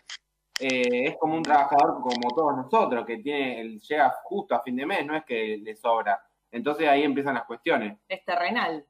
[0.61, 4.76] eh, es como un trabajador como todos nosotros, que tiene el, llega justo a fin
[4.76, 6.22] de mes, no es que le sobra.
[6.50, 7.98] Entonces ahí empiezan las cuestiones.
[8.09, 8.85] Es terrenal.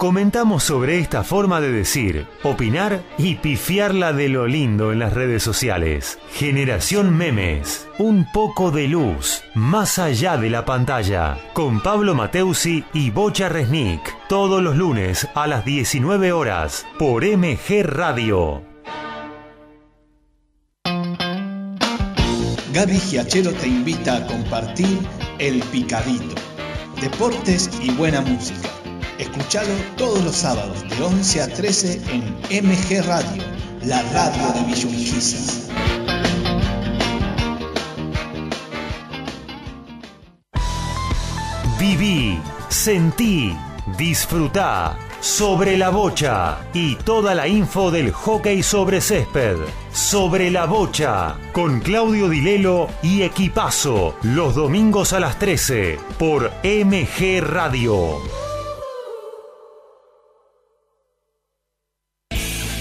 [0.00, 5.42] comentamos sobre esta forma de decir, opinar y pifiarla de lo lindo en las redes
[5.42, 6.18] sociales.
[6.32, 13.10] Generación Memes, un poco de luz, más allá de la pantalla, con Pablo Mateusi y
[13.10, 18.62] Bocha Resnick, todos los lunes a las 19 horas, por MG Radio.
[22.72, 24.98] Gaby Giachero te invita a compartir
[25.38, 26.36] El Picadito.
[27.02, 28.79] Deportes y buena música.
[29.20, 33.42] Escuchalo todos los sábados de 11 a 13 en MG Radio,
[33.82, 35.68] la radio de Villurquiza.
[41.78, 43.54] Viví, sentí,
[43.98, 49.58] disfrutá sobre la bocha y toda la info del hockey sobre césped.
[49.92, 57.42] Sobre la bocha con Claudio Dilelo y Equipazo los domingos a las 13 por MG
[57.42, 58.18] Radio.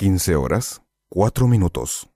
[0.00, 2.08] Quince horas, cuatro minutos.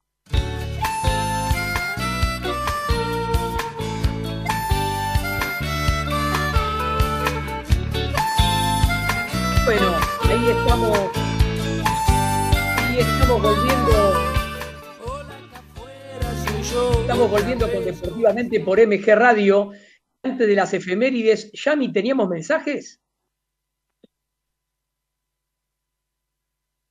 [9.64, 10.98] Bueno, ahí estamos.
[12.76, 14.12] Ahí estamos volviendo.
[17.00, 19.72] Estamos volviendo con Deportivamente por MG Radio.
[20.22, 23.01] Antes de las efemérides, Yami, ¿teníamos mensajes?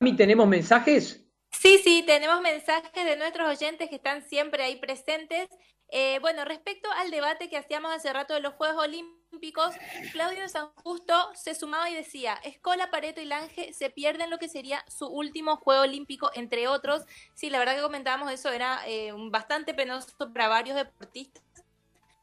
[0.02, 1.24] Yami, ¿tenemos mensajes?
[1.52, 5.48] Sí, sí, tenemos mensajes de nuestros oyentes que están siempre ahí presentes.
[5.90, 9.76] Eh, bueno, respecto al debate que hacíamos hace rato de los Juegos Olímpicos,
[10.12, 14.50] Claudio San Justo se sumaba y decía, Escola, Pareto y Lange se pierden lo que
[14.50, 17.04] sería su último Juego Olímpico, entre otros.
[17.36, 21.44] Sí, la verdad que comentábamos eso, era eh, bastante penoso para varios deportistas.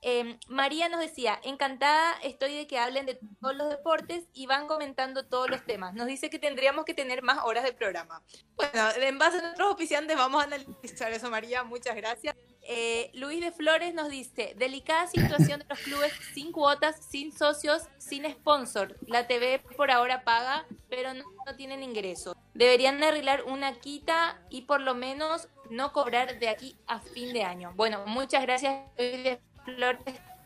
[0.03, 4.69] Eh, María nos decía, encantada estoy de que hablen de todos los deportes y van
[4.69, 5.95] comentando todos los temas.
[5.95, 8.23] Nos dice que tendríamos que tener más horas de programa.
[8.55, 11.65] Bueno, en base a nuestros oficiantes vamos a analizar eso, María.
[11.65, 12.37] Muchas gracias.
[12.71, 17.85] Eh, Luis de Flores nos dice, delicada situación de los clubes sin cuotas, sin socios,
[17.97, 18.95] sin sponsor.
[19.07, 21.25] La TV por ahora paga, pero no,
[21.57, 22.37] tienen ingresos.
[22.53, 27.43] Deberían arreglar una quita y por lo menos no cobrar de aquí a fin de
[27.43, 27.73] año.
[27.75, 29.41] Bueno, muchas gracias de
[29.75, 30.01] Flores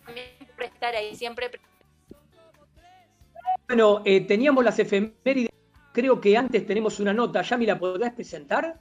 [0.05, 1.51] también por estar ahí siempre.
[3.69, 5.51] Bueno, eh, teníamos las efemérides.
[5.93, 7.43] Creo que antes tenemos una nota.
[7.43, 8.81] ¿Yami la podrás presentar?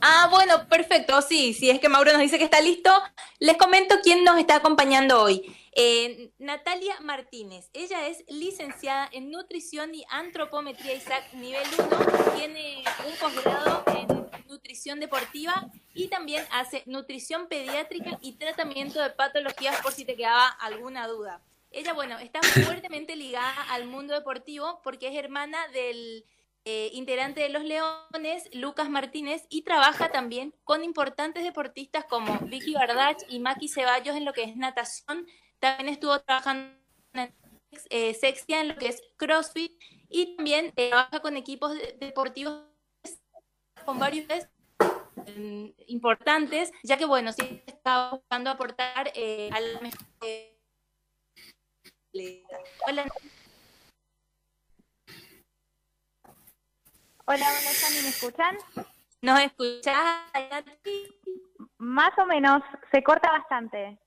[0.00, 1.20] Ah, bueno, perfecto.
[1.22, 2.90] Sí, si es que Mauro nos dice que está listo,
[3.38, 5.42] les comento quién nos está acompañando hoy.
[5.74, 7.70] Eh, Natalia Martínez.
[7.72, 11.88] Ella es licenciada en nutrición y antropometría ISAC nivel 1.
[12.36, 14.17] Tiene un posgrado en
[14.68, 20.46] nutrición deportiva y también hace nutrición pediátrica y tratamiento de patologías por si te quedaba
[20.46, 21.40] alguna duda.
[21.70, 26.26] Ella, bueno, está fuertemente ligada al mundo deportivo porque es hermana del
[26.66, 32.74] eh, integrante de Los Leones, Lucas Martínez, y trabaja también con importantes deportistas como Vicky
[32.74, 35.26] Bardach y Maki Ceballos en lo que es natación.
[35.60, 36.74] También estuvo trabajando
[37.14, 37.32] en
[37.88, 39.72] eh, en lo que es CrossFit
[40.10, 42.64] y también eh, trabaja con equipos de- deportivos
[43.84, 44.26] con varios
[45.26, 50.54] eh, importantes, ya que bueno, sí está buscando aportar eh, a la mejor eh,
[52.86, 53.04] Hola,
[57.30, 58.56] Hola, hola, Sani, ¿me escuchan?
[59.20, 60.24] ¿nos escuchás?
[61.76, 63.98] Más o menos, se corta bastante.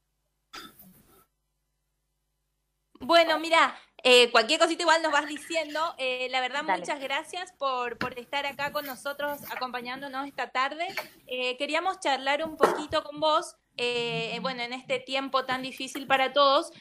[3.00, 5.80] Bueno, mira, eh, cualquier cosita igual nos vas diciendo.
[5.98, 6.80] Eh, la verdad, Dale.
[6.80, 10.88] muchas gracias por, por estar acá con nosotros, acompañándonos esta tarde.
[11.28, 13.56] Eh, queríamos charlar un poquito con vos,
[14.42, 16.72] bueno, en este tiempo tan difícil para todos,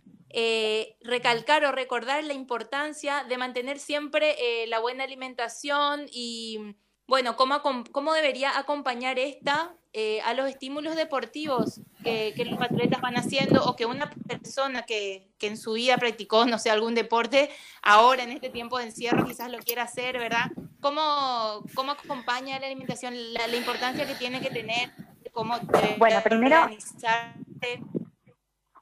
[1.00, 6.76] recalcar o recordar la importancia de mantener siempre la buena alimentación y,
[7.10, 13.00] bueno, cómo, cómo debería acompañar esta eh, a los estímulos deportivos que, que los atletas
[13.00, 16.94] van haciendo o que una persona que, que en su vida practicó, no sé, algún
[16.94, 17.50] deporte,
[17.82, 20.52] ahora en este tiempo de encierro quizás lo quiera hacer, ¿verdad?
[20.80, 24.92] ¿Cómo, cómo acompaña la alimentación, la, la importancia que tiene que tener,
[25.32, 25.58] cómo
[25.98, 27.82] Bueno, primero- organizarse?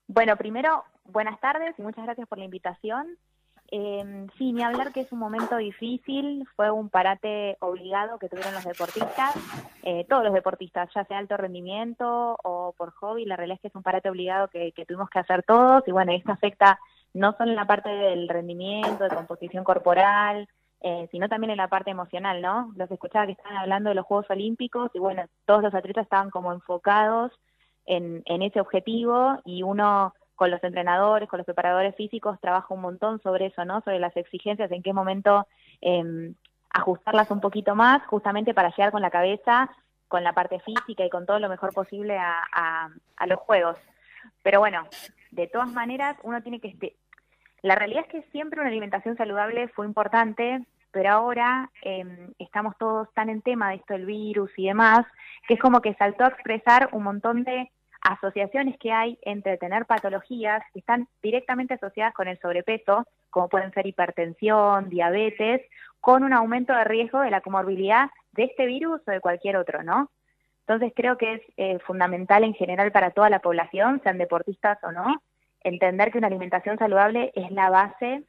[0.06, 3.16] Bueno, primero, buenas tardes y muchas gracias por la invitación.
[3.70, 8.54] Eh, sí, ni hablar que es un momento difícil, fue un parate obligado que tuvieron
[8.54, 9.34] los deportistas,
[9.82, 13.68] eh, todos los deportistas, ya sea alto rendimiento o por hobby, la realidad es que
[13.68, 16.80] es un parate obligado que, que tuvimos que hacer todos y bueno, esto afecta
[17.12, 20.48] no solo en la parte del rendimiento, de composición corporal,
[20.80, 22.72] eh, sino también en la parte emocional, ¿no?
[22.76, 26.30] Los escuchaba que estaban hablando de los Juegos Olímpicos y bueno, todos los atletas estaban
[26.30, 27.32] como enfocados
[27.84, 32.80] en, en ese objetivo y uno con los entrenadores, con los preparadores físicos, trabaja un
[32.80, 33.80] montón sobre eso, ¿no?
[33.80, 35.48] Sobre las exigencias, en qué momento
[35.80, 36.32] eh,
[36.70, 39.68] ajustarlas un poquito más, justamente para llegar con la cabeza,
[40.06, 43.76] con la parte física y con todo lo mejor posible a, a, a los juegos.
[44.44, 44.86] Pero bueno,
[45.32, 46.68] de todas maneras, uno tiene que...
[46.68, 46.96] Este...
[47.62, 52.04] La realidad es que siempre una alimentación saludable fue importante, pero ahora eh,
[52.38, 55.04] estamos todos tan en tema de esto del virus y demás,
[55.48, 57.68] que es como que saltó a expresar un montón de
[58.00, 63.72] asociaciones que hay entre tener patologías que están directamente asociadas con el sobrepeso, como pueden
[63.72, 65.62] ser hipertensión, diabetes,
[66.00, 69.82] con un aumento de riesgo de la comorbilidad de este virus o de cualquier otro,
[69.82, 70.10] ¿no?
[70.60, 74.92] Entonces creo que es eh, fundamental en general para toda la población, sean deportistas o
[74.92, 75.22] no,
[75.62, 78.22] entender que una alimentación saludable es la base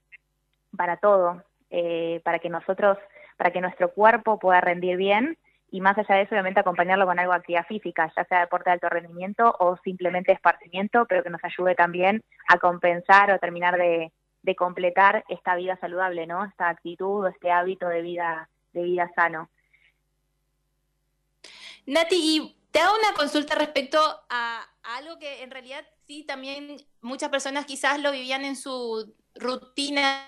[0.76, 2.98] para todo, eh, para que nosotros,
[3.38, 5.38] para que nuestro cuerpo pueda rendir bien
[5.72, 8.70] y más allá de eso, obviamente acompañarlo con algo de actividad física, ya sea deporte
[8.70, 13.78] de alto rendimiento o simplemente esparcimiento, pero que nos ayude también a compensar o terminar
[13.78, 14.12] de,
[14.42, 16.46] de completar esta vida saludable, ¿no?
[16.46, 19.50] Esta actitud este hábito de vida, de vida sano.
[21.86, 24.00] Nati, y te hago una consulta respecto
[24.30, 24.66] a
[24.98, 30.24] algo que en realidad sí también muchas personas quizás lo vivían en su rutina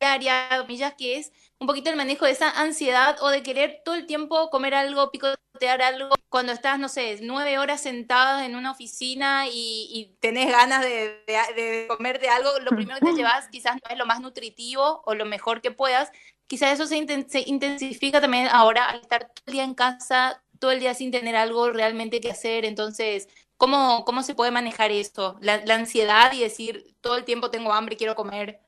[0.00, 3.94] diaria, comillas, que es un poquito el manejo de esa ansiedad o de querer todo
[3.94, 8.72] el tiempo comer algo, picotear algo, cuando estás, no sé, nueve horas sentada en una
[8.72, 13.48] oficina y, y tenés ganas de, de, de, comerte algo, lo primero que te llevas
[13.48, 16.10] quizás no es lo más nutritivo o lo mejor que puedas.
[16.46, 20.72] Quizás eso se, se intensifica también ahora al estar todo el día en casa, todo
[20.72, 22.64] el día sin tener algo realmente que hacer.
[22.64, 25.36] Entonces, ¿cómo, cómo se puede manejar esto?
[25.40, 28.63] La, la ansiedad y decir, todo el tiempo tengo hambre, quiero comer.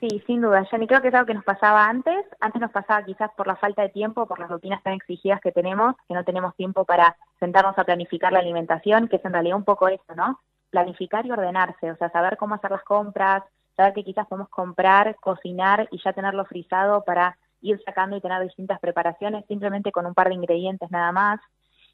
[0.00, 0.86] Sí, sin duda, Jenny.
[0.86, 2.24] Creo que es algo que nos pasaba antes.
[2.40, 5.50] Antes nos pasaba quizás por la falta de tiempo, por las rutinas tan exigidas que
[5.50, 9.56] tenemos, que no tenemos tiempo para sentarnos a planificar la alimentación, que es en realidad
[9.56, 10.40] un poco eso, ¿no?
[10.70, 13.42] Planificar y ordenarse, o sea, saber cómo hacer las compras,
[13.76, 18.42] saber que quizás podemos comprar, cocinar y ya tenerlo frisado para ir sacando y tener
[18.42, 21.40] distintas preparaciones, simplemente con un par de ingredientes nada más.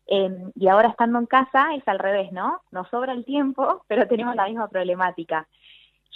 [0.06, 2.60] Eh, y ahora estando en casa es al revés, ¿no?
[2.70, 5.48] Nos sobra el tiempo, pero tenemos la misma problemática.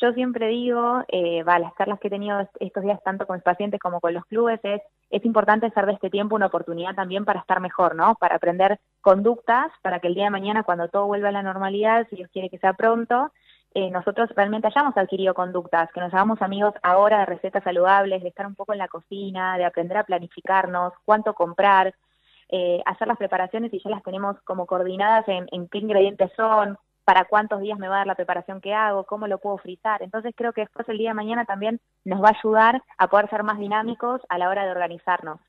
[0.01, 3.43] Yo siempre digo, eh, va, las charlas que he tenido estos días tanto con mis
[3.43, 4.81] pacientes como con los clubes, es,
[5.11, 8.15] es importante hacer de este tiempo una oportunidad también para estar mejor, ¿no?
[8.15, 12.07] Para aprender conductas, para que el día de mañana, cuando todo vuelva a la normalidad,
[12.11, 13.33] si Dios quiere que sea pronto,
[13.75, 18.29] eh, nosotros realmente hayamos adquirido conductas, que nos hagamos amigos ahora de recetas saludables, de
[18.29, 21.93] estar un poco en la cocina, de aprender a planificarnos, cuánto comprar,
[22.51, 26.79] eh, hacer las preparaciones y ya las tenemos como coordinadas en, en qué ingredientes son,
[27.09, 30.03] para cuántos días me va a dar la preparación que hago, cómo lo puedo frizar.
[30.03, 33.31] Entonces creo que después el día de mañana también nos va a ayudar a poder
[33.31, 35.41] ser más dinámicos a la hora de organizarnos.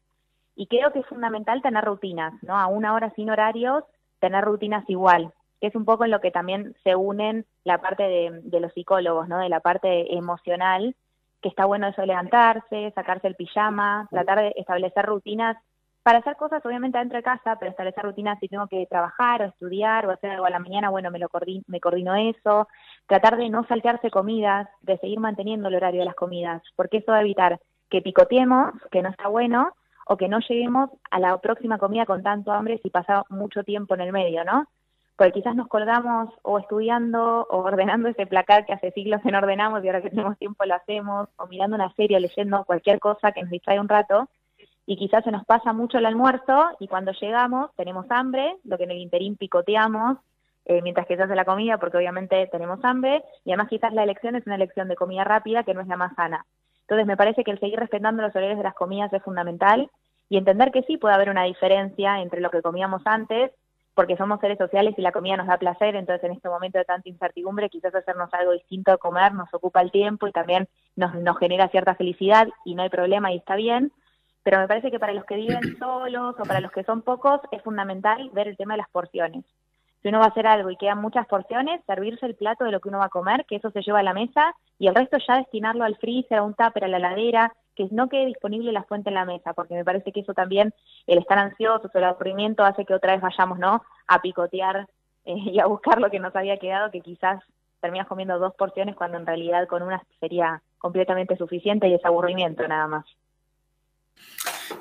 [0.55, 2.57] Y creo que es fundamental tener rutinas, ¿no?
[2.57, 3.83] A una hora sin horarios,
[4.21, 8.03] tener rutinas igual, que es un poco en lo que también se unen la parte
[8.03, 9.39] de, de los psicólogos, ¿no?
[9.39, 10.95] De la parte emocional,
[11.41, 15.57] que está bueno eso de levantarse, sacarse el pijama, tratar de establecer rutinas
[16.03, 19.45] para hacer cosas obviamente dentro de casa, pero establecer rutinas si tengo que trabajar o
[19.45, 22.67] estudiar o hacer algo a la mañana, bueno, me lo coordino, eso,
[23.07, 27.11] tratar de no saltearse comidas, de seguir manteniendo el horario de las comidas, porque eso
[27.11, 29.73] va a evitar que picoteemos, que no está bueno,
[30.11, 33.93] o que no lleguemos a la próxima comida con tanto hambre si pasa mucho tiempo
[33.93, 34.65] en el medio, ¿no?
[35.15, 39.37] Porque quizás nos colgamos o estudiando o ordenando ese placar que hace siglos que no
[39.37, 43.31] ordenamos y ahora que tenemos tiempo lo hacemos, o mirando una serie leyendo cualquier cosa
[43.31, 44.27] que nos distrae un rato,
[44.89, 48.85] y quizás se nos pasa mucho el almuerzo y cuando llegamos tenemos hambre, lo que
[48.85, 50.17] en el interín picoteamos
[50.65, 54.01] eh, mientras que se hace la comida porque obviamente tenemos hambre y además quizás la
[54.01, 56.43] elección es una elección de comida rápida que no es la más sana.
[56.81, 59.91] Entonces me parece que el seguir respetando los horarios de las comidas es fundamental
[60.27, 63.51] y entender que sí puede haber una diferencia entre lo que comíamos antes
[63.93, 66.85] porque somos seres sociales y la comida nos da placer, entonces en este momento de
[66.85, 71.13] tanta incertidumbre quizás hacernos algo distinto a comer nos ocupa el tiempo y también nos,
[71.13, 73.91] nos genera cierta felicidad y no hay problema y está bien,
[74.43, 77.41] pero me parece que para los que viven solos o para los que son pocos
[77.51, 79.43] es fundamental ver el tema de las porciones.
[80.01, 82.79] Si uno va a hacer algo y quedan muchas porciones, servirse el plato de lo
[82.79, 85.17] que uno va a comer, que eso se lleva a la mesa, y el resto
[85.17, 88.83] ya destinarlo al freezer, a un tupper, a la heladera, que no quede disponible la
[88.83, 90.73] fuente en la mesa, porque me parece que eso también,
[91.05, 94.87] el estar ansioso o el aburrimiento hace que otra vez vayamos, ¿no?, a picotear
[95.25, 97.43] eh, y a buscar lo que nos había quedado, que quizás
[97.81, 102.67] terminas comiendo dos porciones cuando en realidad con una sería completamente suficiente y es aburrimiento
[102.67, 103.05] nada más.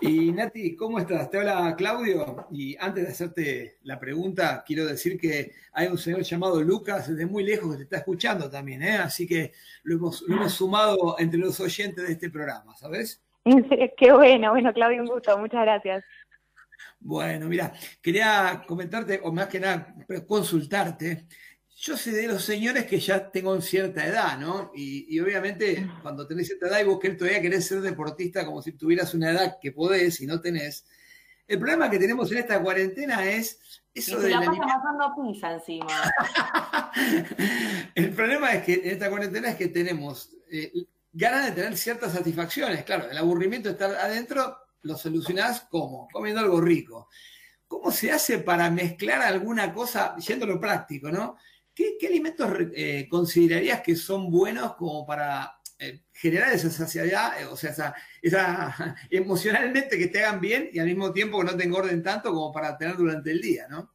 [0.01, 1.31] Y Nati, ¿cómo estás?
[1.31, 6.23] Te habla Claudio y antes de hacerte la pregunta, quiero decir que hay un señor
[6.23, 8.97] llamado Lucas desde muy lejos que te está escuchando también, ¿eh?
[8.97, 13.23] así que lo hemos, lo hemos sumado entre los oyentes de este programa, ¿sabes?
[13.97, 16.05] Qué bueno, bueno, Claudio, un gusto, muchas gracias.
[17.01, 17.73] Bueno, mira,
[18.03, 19.95] quería comentarte, o más que nada,
[20.27, 21.27] consultarte.
[21.81, 24.73] Yo sé de los señores que ya tengo cierta edad, ¿no?
[24.75, 28.61] Y, y obviamente cuando tenés cierta edad y vos querés, todavía querés ser deportista como
[28.63, 30.85] si tuvieras una edad que podés y no tenés.
[31.47, 33.61] El problema que tenemos en esta cuarentena es
[33.95, 35.87] eso y de la pasa amasando pizza encima.
[37.95, 40.73] El problema es que en esta cuarentena es que tenemos eh,
[41.13, 42.85] ganas de tener ciertas satisfacciones.
[42.85, 47.09] Claro, el aburrimiento de estar adentro lo solucionás como comiendo algo rico.
[47.67, 51.37] ¿Cómo se hace para mezclar alguna cosa, yendo a lo práctico, ¿no?
[52.01, 57.55] ¿Qué, alimentos eh, considerarías que son buenos como para eh, generar esa saciedad, eh, o
[57.57, 61.65] sea, esa, esa emocionalmente que te hagan bien y al mismo tiempo que no te
[61.65, 63.91] engorden tanto como para tener durante el día, ¿no?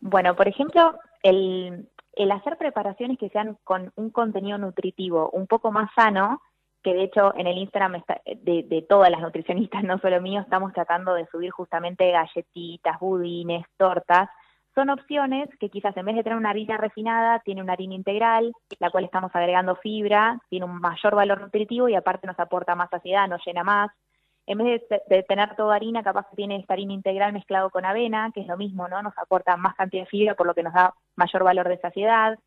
[0.00, 5.72] Bueno, por ejemplo, el, el hacer preparaciones que sean con un contenido nutritivo un poco
[5.72, 6.42] más sano,
[6.82, 10.42] que de hecho en el Instagram está- de, de todas las nutricionistas, no solo mío,
[10.42, 14.28] estamos tratando de subir justamente galletitas, budines, tortas.
[14.76, 18.52] Son opciones que quizás en vez de tener una harina refinada, tiene una harina integral,
[18.78, 22.90] la cual estamos agregando fibra, tiene un mayor valor nutritivo y aparte nos aporta más
[22.90, 23.90] saciedad, nos llena más.
[24.46, 28.30] En vez de, tener toda harina, capaz que tiene esta harina integral mezclado con avena,
[28.34, 29.02] que es lo mismo, ¿no?
[29.02, 32.38] Nos aporta más cantidad de fibra, por lo que nos da mayor valor de saciedad.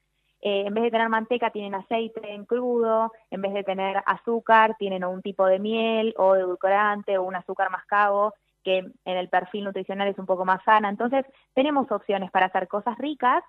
[0.41, 3.11] Eh, en vez de tener manteca, tienen aceite en crudo.
[3.31, 7.71] En vez de tener azúcar, tienen un tipo de miel o edulcorante o un azúcar
[7.71, 10.89] mascabo, que en el perfil nutricional es un poco más sana.
[10.89, 13.43] Entonces, tenemos opciones para hacer cosas ricas,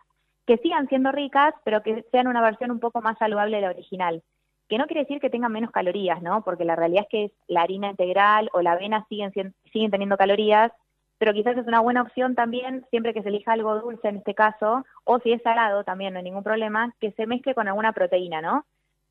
[0.46, 3.70] que sigan siendo ricas, pero que sean una versión un poco más saludable de la
[3.70, 4.22] original.
[4.68, 6.42] Que no quiere decir que tengan menos calorías, ¿no?
[6.42, 9.32] Porque la realidad es que la harina integral o la avena siguen,
[9.72, 10.72] siguen teniendo calorías,
[11.18, 14.34] pero quizás es una buena opción también, siempre que se elija algo dulce en este
[14.34, 17.92] caso, o si es salado también, no hay ningún problema, que se mezcle con alguna
[17.92, 18.64] proteína, ¿no?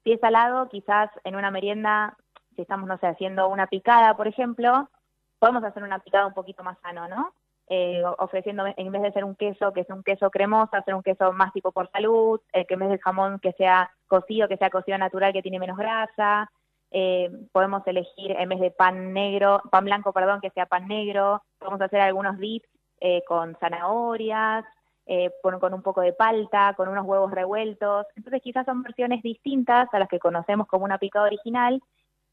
[0.03, 2.17] Si es salado, quizás en una merienda,
[2.55, 4.89] si estamos, no sé, haciendo una picada, por ejemplo,
[5.39, 7.33] podemos hacer una picada un poquito más sano, ¿no?
[7.71, 11.03] Eh, ofreciendo, en vez de ser un queso que es un queso cremoso, hacer un
[11.03, 14.57] queso más tipo por salud, eh, que en vez de jamón que sea cocido, que
[14.57, 16.49] sea cocido natural, que tiene menos grasa.
[16.91, 21.43] Eh, podemos elegir, en vez de pan negro, pan blanco, perdón, que sea pan negro.
[21.59, 22.67] Podemos hacer algunos dips
[22.99, 24.65] eh, con zanahorias,
[25.05, 28.05] eh, con, con un poco de palta, con unos huevos revueltos.
[28.15, 31.81] Entonces quizás son versiones distintas a las que conocemos como una picada original,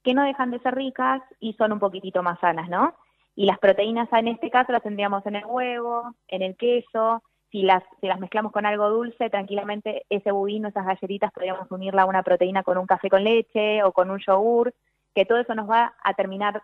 [0.06, 2.94] que no dejan de ser ricas y son un poquitito más sanas, ¿no?
[3.34, 7.24] Y las proteínas en este caso las tendríamos en el huevo, en el queso.
[7.50, 12.02] Si las, si las mezclamos con algo dulce, tranquilamente ese budín esas galletitas podríamos unirla
[12.02, 14.72] a una proteína con un café con leche o con un yogur,
[15.12, 16.62] que todo eso nos va a terminar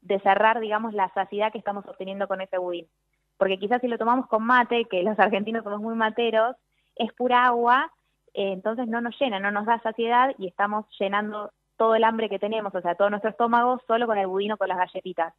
[0.00, 2.88] de cerrar, digamos, la saciedad que estamos obteniendo con ese budín.
[3.36, 6.56] Porque quizás si lo tomamos con mate, que los argentinos somos muy materos,
[6.96, 7.92] es pura agua,
[8.34, 11.52] eh, entonces no nos llena, no nos da saciedad y estamos llenando
[11.82, 14.56] todo el hambre que tenemos, o sea, todo nuestro estómago solo con el budín o
[14.56, 15.34] con las galletitas.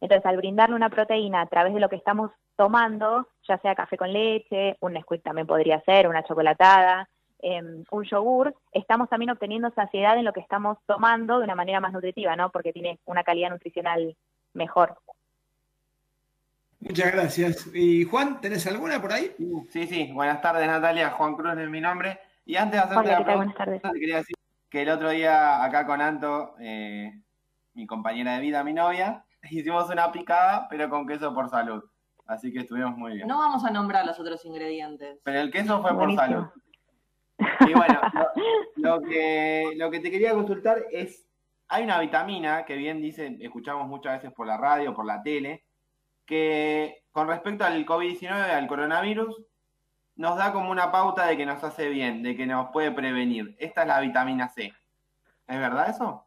[0.00, 3.96] Entonces, al brindarle una proteína a través de lo que estamos tomando, ya sea café
[3.96, 7.08] con leche, un Nesquik también podría ser, una chocolatada,
[7.42, 11.80] eh, un yogur, estamos también obteniendo saciedad en lo que estamos tomando de una manera
[11.80, 12.50] más nutritiva, ¿no?
[12.50, 14.16] Porque tiene una calidad nutricional
[14.54, 14.96] mejor.
[16.78, 17.68] Muchas gracias.
[17.74, 19.34] Y Juan, ¿tenés alguna por ahí?
[19.70, 20.12] Sí, sí.
[20.12, 21.10] Buenas tardes, Natalia.
[21.10, 22.20] Juan Cruz es mi nombre.
[22.46, 23.82] Y antes de hacerte Hola, la pregunta, Buenas tardes.
[23.82, 24.37] te quería decir
[24.70, 27.12] que el otro día acá con Anto, eh,
[27.74, 31.82] mi compañera de vida, mi novia, hicimos una picada, pero con queso por salud.
[32.26, 33.26] Así que estuvimos muy bien.
[33.26, 35.18] No vamos a nombrar los otros ingredientes.
[35.24, 36.44] Pero el queso fue por salud.
[37.60, 41.26] Y bueno, lo, lo que, lo que te quería consultar es,
[41.68, 45.64] hay una vitamina que bien dice, escuchamos muchas veces por la radio, por la tele,
[46.26, 49.42] que con respecto al COVID-19, al coronavirus,
[50.18, 53.56] nos da como una pauta de que nos hace bien, de que nos puede prevenir.
[53.58, 54.74] Esta es la vitamina C.
[55.46, 56.26] ¿Es verdad eso?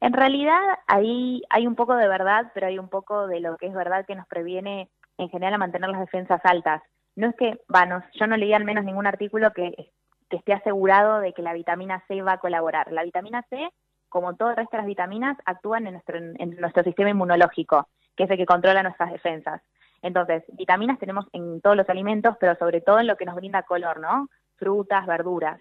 [0.00, 3.66] En realidad ahí hay un poco de verdad, pero hay un poco de lo que
[3.66, 6.82] es verdad que nos previene en general a mantener las defensas altas.
[7.16, 9.92] No es que, bueno, yo no leí al menos ningún artículo que,
[10.30, 12.90] esté asegurado de que la vitamina C va a colaborar.
[12.90, 13.70] La vitamina C,
[14.08, 18.24] como todo el resto de las vitaminas, actúan en nuestro, en nuestro sistema inmunológico, que
[18.24, 19.62] es el que controla nuestras defensas.
[20.04, 23.62] Entonces, vitaminas tenemos en todos los alimentos, pero sobre todo en lo que nos brinda
[23.62, 24.28] color, ¿no?
[24.56, 25.58] Frutas, verduras.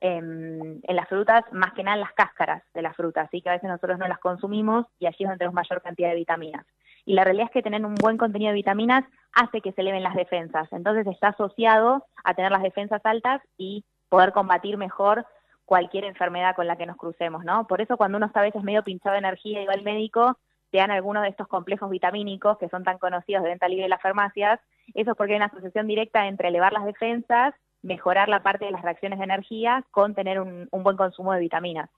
[0.00, 3.50] Em, en las frutas, más que nada en las cáscaras de las frutas, así que
[3.50, 6.64] a veces nosotros no las consumimos y allí es donde tenemos mayor cantidad de vitaminas.
[7.04, 10.04] Y la realidad es que tener un buen contenido de vitaminas hace que se eleven
[10.04, 10.72] las defensas.
[10.72, 15.26] Entonces está asociado a tener las defensas altas y poder combatir mejor
[15.64, 17.66] cualquier enfermedad con la que nos crucemos, ¿no?
[17.66, 20.38] Por eso cuando uno está a veces medio pinchado de energía y va al médico,
[20.70, 23.90] te dan algunos de estos complejos vitamínicos que son tan conocidos de venta libre en
[23.90, 24.60] las farmacias.
[24.94, 28.70] Eso es porque hay una asociación directa entre elevar las defensas, mejorar la parte de
[28.70, 31.90] las reacciones de energía con tener un, un buen consumo de vitaminas.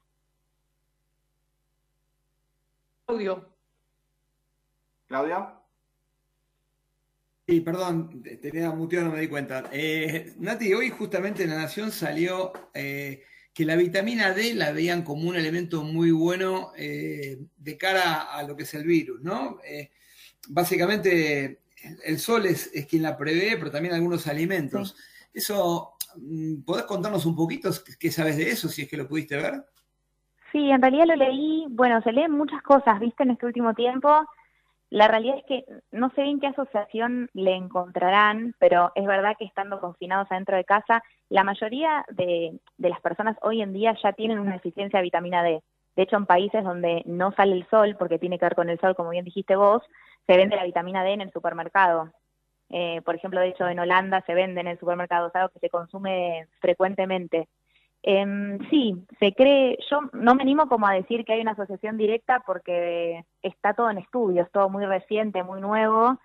[3.06, 3.44] Claudio.
[5.08, 5.62] Claudio.
[7.46, 9.64] Sí, perdón, tenía muteado, no me di cuenta.
[9.72, 13.24] Eh, Nati, hoy justamente en La Nación salió eh,
[13.55, 18.42] que la vitamina D la veían como un elemento muy bueno eh, de cara a
[18.44, 19.59] lo que es el virus, ¿no?
[19.64, 19.90] Eh,
[20.48, 21.61] básicamente,
[22.05, 24.94] el sol es, es, quien la prevé, pero también algunos alimentos.
[24.96, 25.03] Sí.
[25.34, 29.36] Eso, mm, ¿podés contarnos un poquito qué sabes de eso, si es que lo pudiste
[29.36, 29.64] ver?
[30.50, 34.09] Sí, en realidad lo leí, bueno, se leen muchas cosas, viste, en este último tiempo.
[34.93, 39.47] La realidad es que no sé en qué asociación le encontrarán, pero es verdad que
[39.47, 44.12] estando confinados adentro de casa, la mayoría de, de, las personas hoy en día ya
[44.12, 45.62] tienen una deficiencia de vitamina D.
[45.97, 48.78] De hecho, en países donde no sale el sol, porque tiene que ver con el
[48.80, 49.82] sol, como bien dijiste vos,
[50.26, 52.12] se vende la vitamina D en el supermercado.
[52.68, 55.61] Eh, por ejemplo, de hecho, en Holanda se vende en el supermercado, es algo que
[55.61, 57.49] se consume frecuentemente.
[58.05, 61.96] Eh, sí, se cree, yo no me animo como a decir que hay una asociación
[61.96, 66.18] directa porque está todo en estudios, todo muy reciente, muy nuevo,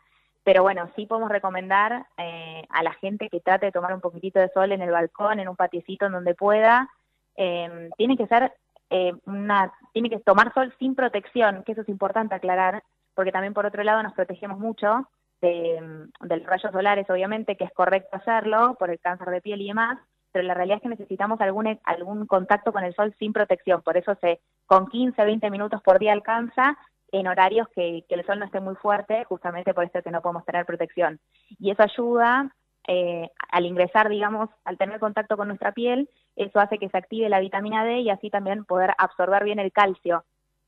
[0.47, 4.39] pero bueno, sí podemos recomendar eh, a la gente que trate de tomar un poquitito
[4.39, 6.89] de sol en el balcón, en un patiecito en donde pueda.
[7.35, 8.53] Eh, tiene que ser
[8.89, 12.81] eh, una, tiene que tomar sol sin protección, que eso es importante aclarar,
[13.13, 15.09] porque también por otro lado nos protegemos mucho
[15.41, 19.61] de, de los rayos solares, obviamente, que es correcto hacerlo por el cáncer de piel
[19.61, 19.99] y demás,
[20.37, 23.97] pero la realidad es que necesitamos algún, algún contacto con el sol sin protección, por
[23.97, 26.77] eso se con 15, 20 minutos por día alcanza
[27.11, 30.21] en horarios que, que el sol no esté muy fuerte, justamente por esto que no
[30.21, 31.19] podemos tener protección.
[31.57, 32.53] Y eso ayuda
[32.87, 37.29] eh, al ingresar, digamos, al tener contacto con nuestra piel, eso hace que se active
[37.29, 40.23] la vitamina D y así también poder absorber bien el calcio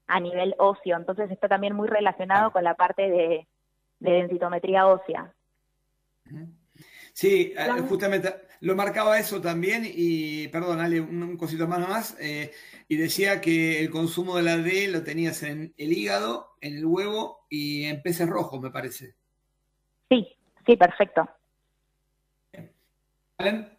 [0.07, 0.97] a nivel óseo.
[0.97, 3.47] Entonces está también muy relacionado con la parte de,
[3.99, 5.31] de densitometría ósea.
[7.19, 7.83] Sí, claro.
[7.83, 12.53] justamente lo marcaba eso también y, perdón, Ale, un, un cosito más nomás, eh,
[12.87, 16.85] y decía que el consumo de la D lo tenías en el hígado, en el
[16.85, 19.15] huevo y en peces rojos, me parece.
[20.07, 20.33] Sí,
[20.65, 21.27] sí, perfecto.
[23.37, 23.77] ¿Valen?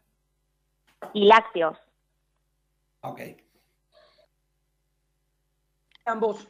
[1.14, 1.78] Y lácteos.
[3.00, 3.20] Ok.
[6.04, 6.46] Ambos.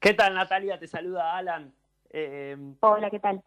[0.00, 0.78] ¿Qué tal, Natalia?
[0.78, 1.74] Te saluda Alan.
[2.08, 3.42] Eh, Hola, ¿qué tal?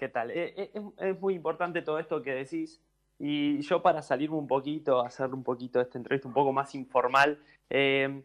[0.00, 0.30] ¿Qué tal?
[0.30, 2.80] Eh, es, es, muy importante todo esto que decís.
[3.18, 6.74] Y yo para salirme un poquito, hacer un poquito de esta entrevista un poco más
[6.74, 7.38] informal,
[7.68, 8.22] eh,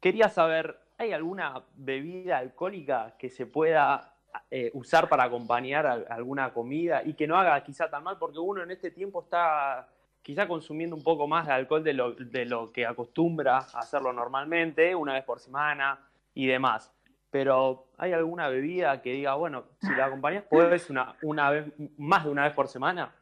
[0.00, 4.14] quería saber, ¿hay alguna bebida alcohólica que se pueda
[4.50, 8.18] eh, usar para acompañar alguna comida y que no haga quizá tan mal?
[8.18, 9.88] Porque uno en este tiempo está
[10.20, 14.12] quizá consumiendo un poco más de alcohol de lo, de lo que acostumbra a hacerlo
[14.12, 15.98] normalmente, una vez por semana
[16.34, 16.93] y demás
[17.34, 21.66] pero ¿hay alguna bebida que diga, bueno, si la acompañas, puedes una, una vez,
[21.98, 23.12] más de una vez por semana?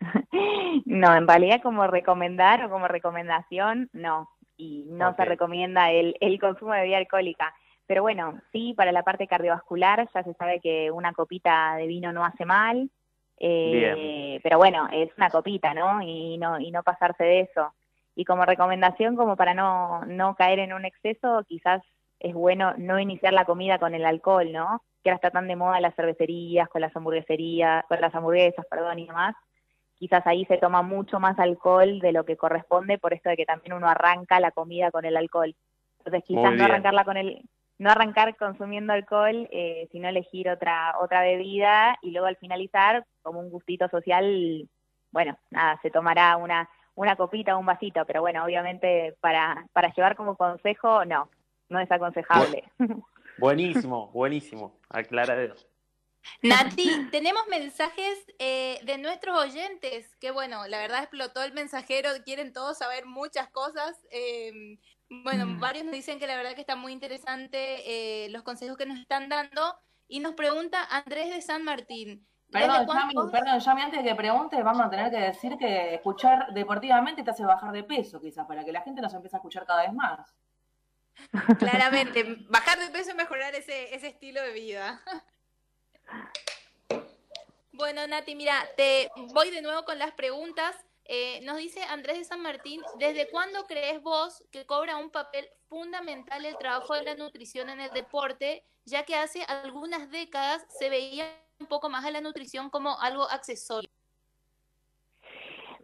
[0.84, 4.28] No, en realidad como recomendar o como recomendación, no.
[4.56, 5.24] Y no okay.
[5.24, 7.54] se recomienda el, el consumo de bebida alcohólica.
[7.86, 12.12] Pero bueno, sí, para la parte cardiovascular ya se sabe que una copita de vino
[12.12, 12.90] no hace mal.
[13.38, 16.02] Eh, pero bueno, es una copita, ¿no?
[16.02, 17.72] Y no, y no pasarse de eso.
[18.16, 21.80] Y como recomendación, como para no, no caer en un exceso, quizás
[22.20, 24.82] es bueno no iniciar la comida con el alcohol, ¿no?
[25.02, 28.98] Que ahora está tan de moda las cervecerías, con las hamburgueserías, con las hamburguesas, perdón,
[28.98, 29.34] y demás.
[29.94, 33.46] Quizás ahí se toma mucho más alcohol de lo que corresponde por esto de que
[33.46, 35.54] también uno arranca la comida con el alcohol.
[35.98, 37.42] Entonces quizás no arrancarla con el,
[37.78, 43.40] no arrancar consumiendo alcohol, eh, sino elegir otra, otra bebida y luego al finalizar, como
[43.40, 44.68] un gustito social,
[45.10, 49.92] bueno, nada, se tomará una, una copita o un vasito, pero bueno, obviamente para, para
[49.92, 51.28] llevar como consejo, no,
[51.68, 52.64] no es aconsejable.
[53.38, 55.54] Buenísimo, buenísimo, aclarado.
[56.42, 62.52] Nati, tenemos mensajes eh, de nuestros oyentes, que bueno, la verdad explotó el mensajero, quieren
[62.52, 63.96] todos saber muchas cosas.
[64.10, 65.60] Eh, bueno, mm.
[65.60, 68.98] varios nos dicen que la verdad que está muy interesante eh, los consejos que nos
[68.98, 69.76] están dando.
[70.08, 72.26] Y nos pregunta Andrés de San Martín.
[72.50, 76.54] Perdón, Yami, perdón, Yami, antes de que pregunte, vamos a tener que decir que escuchar
[76.54, 79.66] deportivamente te hace bajar de peso, quizás, para que la gente nos empiece a escuchar
[79.66, 80.32] cada vez más.
[81.58, 85.02] Claramente, bajar de peso y mejorar ese, ese estilo de vida.
[87.72, 90.74] Bueno, Nati, mira, te voy de nuevo con las preguntas.
[91.04, 95.46] Eh, nos dice Andrés de San Martín, ¿desde cuándo crees vos que cobra un papel
[95.68, 100.88] fundamental el trabajo de la nutrición en el deporte, ya que hace algunas décadas se
[100.88, 101.26] veía
[101.60, 103.90] un poco más a la nutrición como algo accesorio?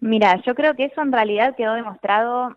[0.01, 2.57] Mira, yo creo que eso en realidad quedó demostrado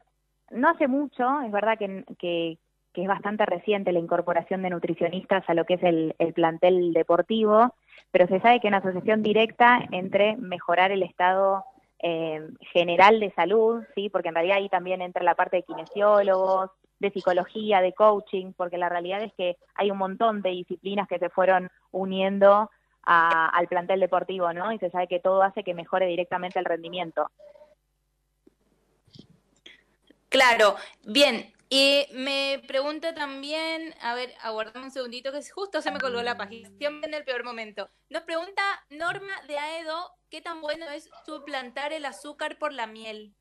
[0.51, 2.57] no hace mucho, es verdad que, que,
[2.95, 6.93] que es bastante reciente la incorporación de nutricionistas a lo que es el, el, plantel
[6.93, 7.75] deportivo,
[8.09, 11.65] pero se sabe que una asociación directa entre mejorar el estado
[11.99, 12.41] eh,
[12.71, 17.11] general de salud, sí, porque en realidad ahí también entra la parte de kinesiólogos, de
[17.11, 21.29] psicología, de coaching, porque la realidad es que hay un montón de disciplinas que se
[21.29, 22.69] fueron uniendo
[23.03, 24.71] al plantel deportivo, ¿no?
[24.71, 27.29] Y se sabe que todo hace que mejore directamente el rendimiento.
[30.29, 30.75] Claro,
[31.05, 31.54] bien.
[31.69, 36.37] Y me pregunta también, a ver, aguardame un segundito que justo se me colgó la
[36.37, 37.89] página, en el peor momento.
[38.09, 38.61] Nos pregunta
[38.91, 43.33] Norma de Aedo, ¿qué tan bueno es suplantar el azúcar por la miel?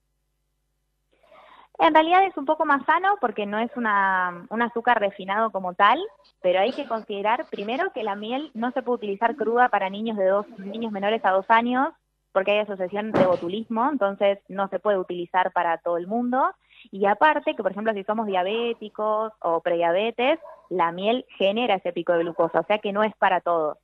[1.81, 5.75] En realidad es un poco más sano porque no es una, un azúcar refinado como
[5.75, 6.01] tal,
[6.41, 10.17] pero hay que considerar primero que la miel no se puede utilizar cruda para niños
[10.17, 11.93] de dos niños menores a dos años
[12.35, 16.53] porque hay asociación de botulismo, entonces no se puede utilizar para todo el mundo.
[16.91, 20.39] Y aparte que, por ejemplo, si somos diabéticos o prediabetes,
[20.71, 23.79] la miel genera ese pico de glucosa, o sea que no es para todos.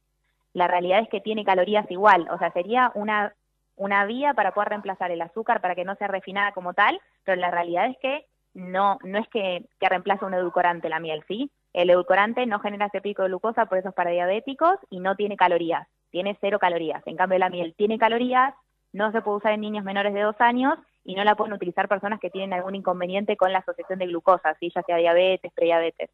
[0.52, 3.34] La realidad es que tiene calorías igual, o sea, sería una
[3.80, 7.40] una vía para poder reemplazar el azúcar para que no sea refinada como tal, pero
[7.40, 11.50] la realidad es que no, no es que, que reemplace un edulcorante la miel, ¿sí?
[11.72, 15.16] El edulcorante no genera ese pico de glucosa, por eso es para diabéticos y no
[15.16, 17.02] tiene calorías, tiene cero calorías.
[17.06, 18.52] En cambio, la miel tiene calorías,
[18.92, 20.74] no se puede usar en niños menores de dos años
[21.10, 24.56] y no la pueden utilizar personas que tienen algún inconveniente con la asociación de glucosa,
[24.60, 24.70] ¿sí?
[24.72, 26.08] ya sea diabetes, prediabetes.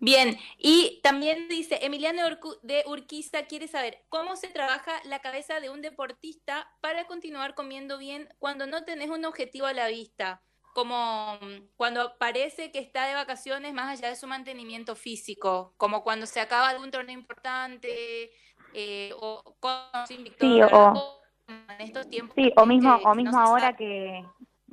[0.00, 2.22] Bien, y también dice, Emiliano
[2.62, 7.98] de Urquiza quiere saber cómo se trabaja la cabeza de un deportista para continuar comiendo
[7.98, 13.06] bien cuando no tenés un objetivo a la vista, como mm, cuando parece que está
[13.06, 18.32] de vacaciones más allá de su mantenimiento físico, como cuando se acaba algún torneo importante
[18.74, 19.72] eh, o con
[20.06, 21.17] sin Sí, victoria, o,
[21.48, 24.24] en estos tiempos sí, o mismo, que- o no mismo ahora que,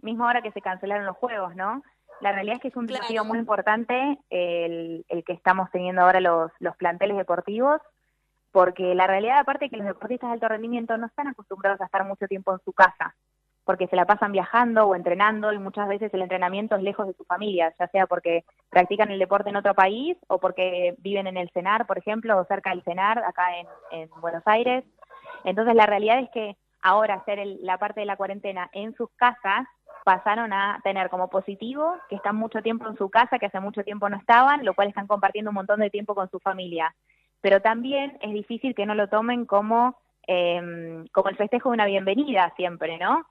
[0.02, 1.82] mismo ahora que se cancelaron los juegos, ¿no?
[2.22, 3.26] La realidad es que es un desafío Claro.
[3.26, 7.82] muy importante el, el que estamos teniendo ahora los, los planteles deportivos,
[8.52, 11.86] porque la realidad aparte es que los deportistas de alto rendimiento no están acostumbrados a
[11.86, 13.16] estar mucho tiempo en su casa,
[13.66, 17.14] porque se la pasan viajando o entrenando y muchas veces el entrenamiento es lejos de
[17.16, 21.36] su familia, ya sea porque practican el deporte en otro país o porque viven en
[21.36, 24.86] el CENAR, por ejemplo, o cerca del CENAR, acá en, en Buenos Aires.
[25.44, 26.56] Entonces la realidad es que
[26.86, 29.68] ahora hacer el- la parte de la cuarentena en sus casas
[30.06, 33.84] pasaron a tener como positivo que están mucho tiempo en su casa, que hace mucho
[33.84, 36.96] tiempo no estaban, lo cual están compartiendo un montón de tiempo con su familia.
[37.42, 41.86] Pero también es difícil que no lo tomen como, em, como el festejo de una
[41.86, 43.26] bienvenida siempre, ¿no?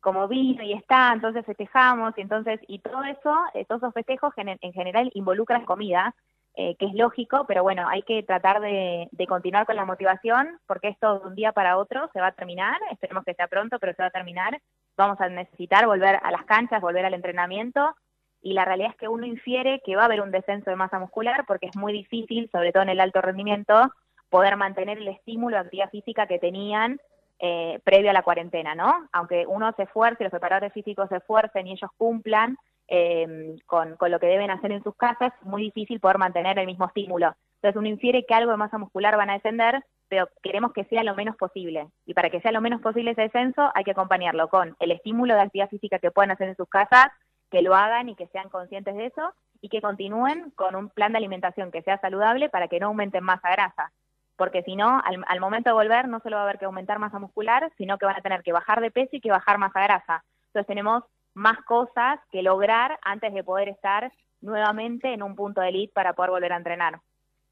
[0.00, 4.34] Como vino y está, entonces festejamos, y entonces, y todo eso, eh, todos esos festejos
[4.34, 6.14] gene- en general involucran comida,
[6.60, 10.58] eh, que es lógico, pero bueno, hay que tratar de, de continuar con la motivación,
[10.66, 13.78] porque esto de un día para otro se va a terminar, esperemos que sea pronto,
[13.78, 14.60] pero se va a terminar,
[14.96, 17.94] vamos a necesitar volver a las canchas, volver al entrenamiento,
[18.42, 20.98] y la realidad es que uno infiere que va a haber un descenso de masa
[20.98, 23.92] muscular, porque es muy difícil, sobre todo en el alto rendimiento,
[24.28, 27.00] poder mantener el estímulo de actividad física que tenían
[27.38, 29.08] eh, previo a la cuarentena, ¿no?
[29.12, 32.56] Aunque uno se esfuerce, los preparadores físicos se esfuercen y ellos cumplan
[32.88, 36.66] eh, con, lo que deben hacer en sus casas, es muy difícil poder mantener el
[36.66, 37.34] mismo estímulo.
[37.56, 41.04] Entonces uno infiere que algo de masa muscular van a descender, pero queremos que sea
[41.04, 41.88] lo menos posible.
[42.06, 45.34] Y para que sea lo menos posible ese descenso, hay que acompañarlo con el estímulo
[45.34, 47.08] de actividad física que puedan hacer en sus casas,
[47.50, 51.12] que lo hagan y que sean conscientes de eso, y que continúen con un plan
[51.12, 53.92] de alimentación que sea saludable para que no aumenten masa grasa
[54.38, 57.00] porque si no, al, al momento de volver no solo va a haber que aumentar
[57.00, 59.82] masa muscular, sino que van a tener que bajar de peso y que bajar masa
[59.82, 60.24] grasa.
[60.46, 61.02] Entonces tenemos
[61.38, 66.12] más cosas que lograr antes de poder estar nuevamente en un punto de elite para
[66.12, 67.00] poder volver a entrenar.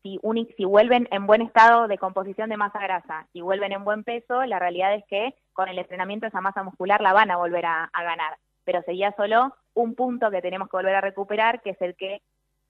[0.03, 0.21] Si,
[0.57, 4.45] si vuelven en buen estado de composición de masa grasa y vuelven en buen peso,
[4.45, 7.85] la realidad es que con el entrenamiento esa masa muscular la van a volver a,
[7.93, 8.37] a ganar.
[8.65, 12.23] Pero sería solo un punto que tenemos que volver a recuperar, que es el que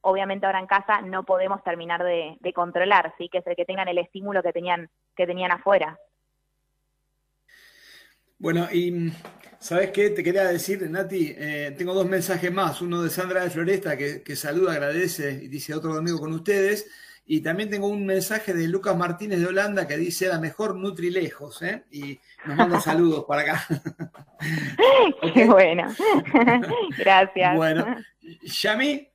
[0.03, 3.65] obviamente ahora en casa no podemos terminar de, de controlar, sí, que es el que
[3.65, 5.99] tengan el estímulo que tenían, que tenían afuera.
[8.39, 9.13] Bueno, y mm,
[9.59, 10.11] ¿sabes qué?
[10.11, 12.81] Te quería decir, Nati, eh, tengo dos mensajes más.
[12.83, 16.87] Uno de Sandra de Floresta, que, que saluda, agradece y dice otro domingo con ustedes.
[17.29, 21.11] Y también tengo un mensaje de Lucas Martínez de Holanda que dice la mejor Nutri
[21.11, 21.85] lejos, ¿eh?
[21.91, 23.67] Y nos manda saludos para acá.
[25.35, 25.93] Qué bueno.
[26.99, 27.57] Gracias.
[27.57, 27.97] Bueno,
[28.43, 29.09] Yami,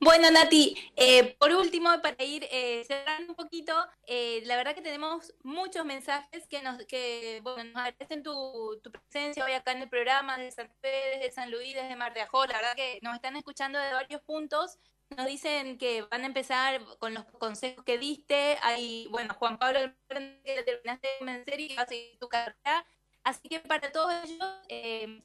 [0.00, 3.74] Bueno, Nati, eh, por último, para ir eh, cerrando un poquito,
[4.06, 9.44] eh, la verdad que tenemos muchos mensajes que nos, que, bueno, nos agradecen tu, presencia
[9.44, 12.46] hoy acá en el programa de San Pedro, desde San Luis, desde Mar de Ajó,
[12.46, 14.78] la verdad que nos están escuchando de varios puntos,
[15.16, 19.80] nos dicen que van a empezar con los consejos que diste, hay, bueno, Juan Pablo,
[20.08, 22.86] que terminaste de convencer y va a seguir tu carrera,
[23.24, 25.22] así que para todos ellos, eh,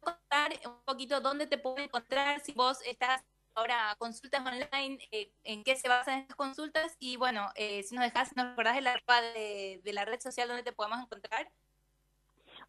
[0.00, 3.22] contar un poquito dónde te pueden encontrar, si vos estás
[3.54, 8.04] ahora consultas online, eh, en qué se basan estas consultas y bueno, eh, si nos
[8.04, 9.00] dejas, nos recordás de la,
[9.34, 11.48] de, de la red social donde te podemos encontrar.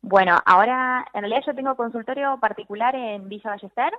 [0.01, 3.91] Bueno, ahora en realidad yo tengo consultorio particular en Villa Ballester.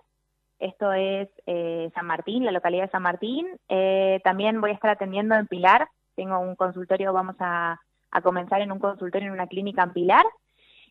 [0.59, 3.47] Esto es eh, San Martín, la localidad de San Martín.
[3.69, 5.89] Eh, también voy a estar atendiendo en Pilar.
[6.15, 7.81] Tengo un consultorio, vamos a,
[8.11, 10.25] a comenzar en un consultorio en una clínica en Pilar.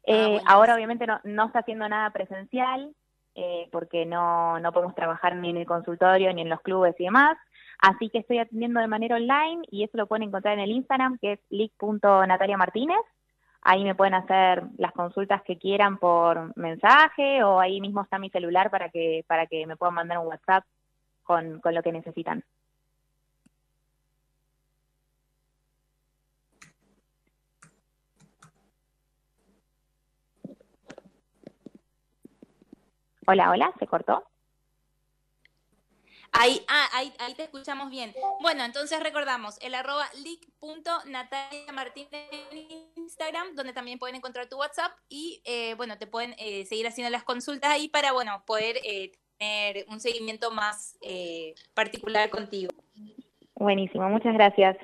[0.06, 2.94] Eh, ahora obviamente no, no está haciendo nada presencial
[3.36, 7.06] eh, porque no, no podemos trabajar ni en el consultorio ni en los clubes y
[7.06, 7.38] demás.
[7.80, 11.18] Así que estoy atendiendo de manera online y eso lo pueden encontrar en el Instagram
[11.20, 12.98] que es leak.nataliamartínez.
[13.62, 18.30] Ahí me pueden hacer las consultas que quieran por mensaje o ahí mismo está mi
[18.30, 20.64] celular para que, para que me puedan mandar un WhatsApp
[21.24, 22.44] con, con lo que necesitan.
[33.28, 34.24] Hola, hola, ¿se cortó?
[36.32, 38.14] Ahí, ah, ahí, ahí te escuchamos bien.
[38.42, 45.42] Bueno, entonces recordamos el arroba leak.nataliamartínez en Instagram, donde también pueden encontrar tu WhatsApp y,
[45.46, 49.86] eh, bueno, te pueden eh, seguir haciendo las consultas ahí para, bueno, poder eh, tener
[49.88, 52.74] un seguimiento más eh, particular contigo.
[53.56, 54.76] Buenísimo, muchas gracias.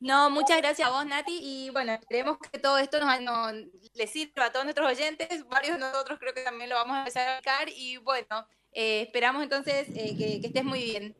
[0.00, 3.52] No, muchas gracias a vos, Nati, y bueno, esperemos que todo esto nos, nos
[3.94, 6.98] le sirva a todos nuestros oyentes, varios de nosotros creo que también lo vamos a
[7.00, 11.16] empezar a aplicar, y bueno, eh, esperamos entonces eh, que, que estés muy bien.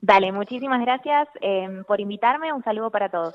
[0.00, 2.50] Dale, muchísimas gracias eh, por invitarme.
[2.52, 3.34] Un saludo para todos.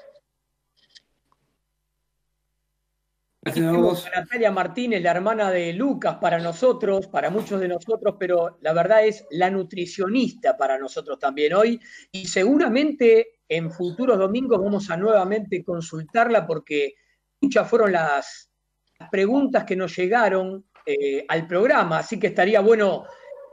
[3.46, 9.06] Natalia Martínez, la hermana de Lucas para nosotros, para muchos de nosotros, pero la verdad
[9.06, 11.80] es la nutricionista para nosotros también hoy.
[12.12, 16.94] Y seguramente en futuros domingos vamos a nuevamente consultarla porque
[17.42, 18.50] muchas fueron las,
[18.98, 23.06] las preguntas que nos llegaron eh, al programa, así que estaría bueno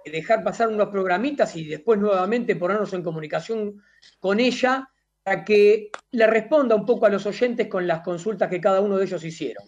[0.05, 3.83] dejar pasar unos programitas y después nuevamente ponernos en comunicación
[4.19, 4.89] con ella
[5.23, 8.97] para que le responda un poco a los oyentes con las consultas que cada uno
[8.97, 9.65] de ellos hicieron.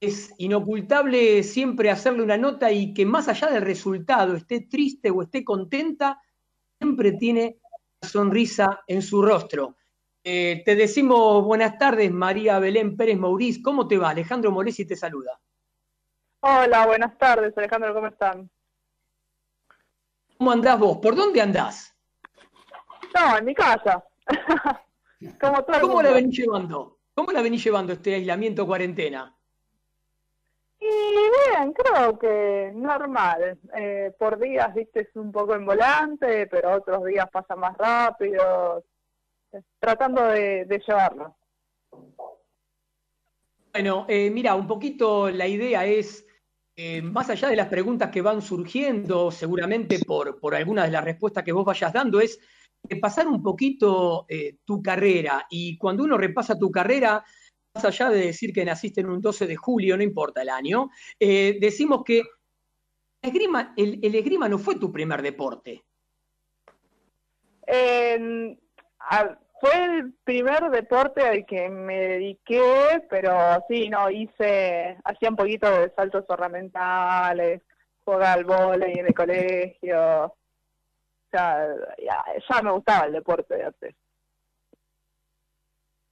[0.00, 5.22] es inocultable siempre hacerle una nota y que más allá del resultado, esté triste o
[5.22, 6.20] esté contenta,
[6.78, 7.58] siempre tiene
[8.02, 9.76] sonrisa en su rostro.
[10.22, 13.62] Eh, te decimos buenas tardes, María Belén Pérez Mauriz.
[13.62, 14.10] ¿Cómo te va?
[14.10, 15.38] Alejandro Molesi te saluda.
[16.40, 18.50] Hola, buenas tardes, Alejandro, ¿cómo están?
[20.38, 20.98] ¿Cómo andás vos?
[20.98, 21.94] ¿Por dónde andás?
[23.14, 24.04] No, en mi casa.
[25.40, 26.98] Como todo el ¿Cómo la venís llevando?
[27.14, 29.34] ¿Cómo la venís llevando este aislamiento cuarentena?
[30.86, 33.58] Y bien, creo que normal.
[33.74, 38.84] Eh, por días, viste, es un poco en volante, pero otros días pasa más rápido.
[39.78, 41.36] Tratando de, de llevarlo.
[43.72, 46.26] Bueno, eh, mira, un poquito la idea es,
[46.76, 51.04] eh, más allá de las preguntas que van surgiendo, seguramente por, por algunas de las
[51.04, 52.38] respuestas que vos vayas dando, es
[53.00, 55.46] pasar un poquito eh, tu carrera.
[55.48, 57.24] Y cuando uno repasa tu carrera,
[57.74, 60.90] más allá de decir que naciste en un 12 de julio, no importa el año,
[61.18, 62.22] decimos que
[63.20, 65.82] el esgrima, no fue tu primer deporte.
[67.66, 68.56] Eh,
[69.00, 75.36] a- fue el primer deporte al que me dediqué, pero sí, no, hice, hacía un
[75.36, 77.62] poquito de saltos ornamentales,
[78.04, 80.36] jugaba al vóley en el colegio,
[81.32, 81.74] ya,
[82.48, 83.94] ya me gustaba el deporte de antes.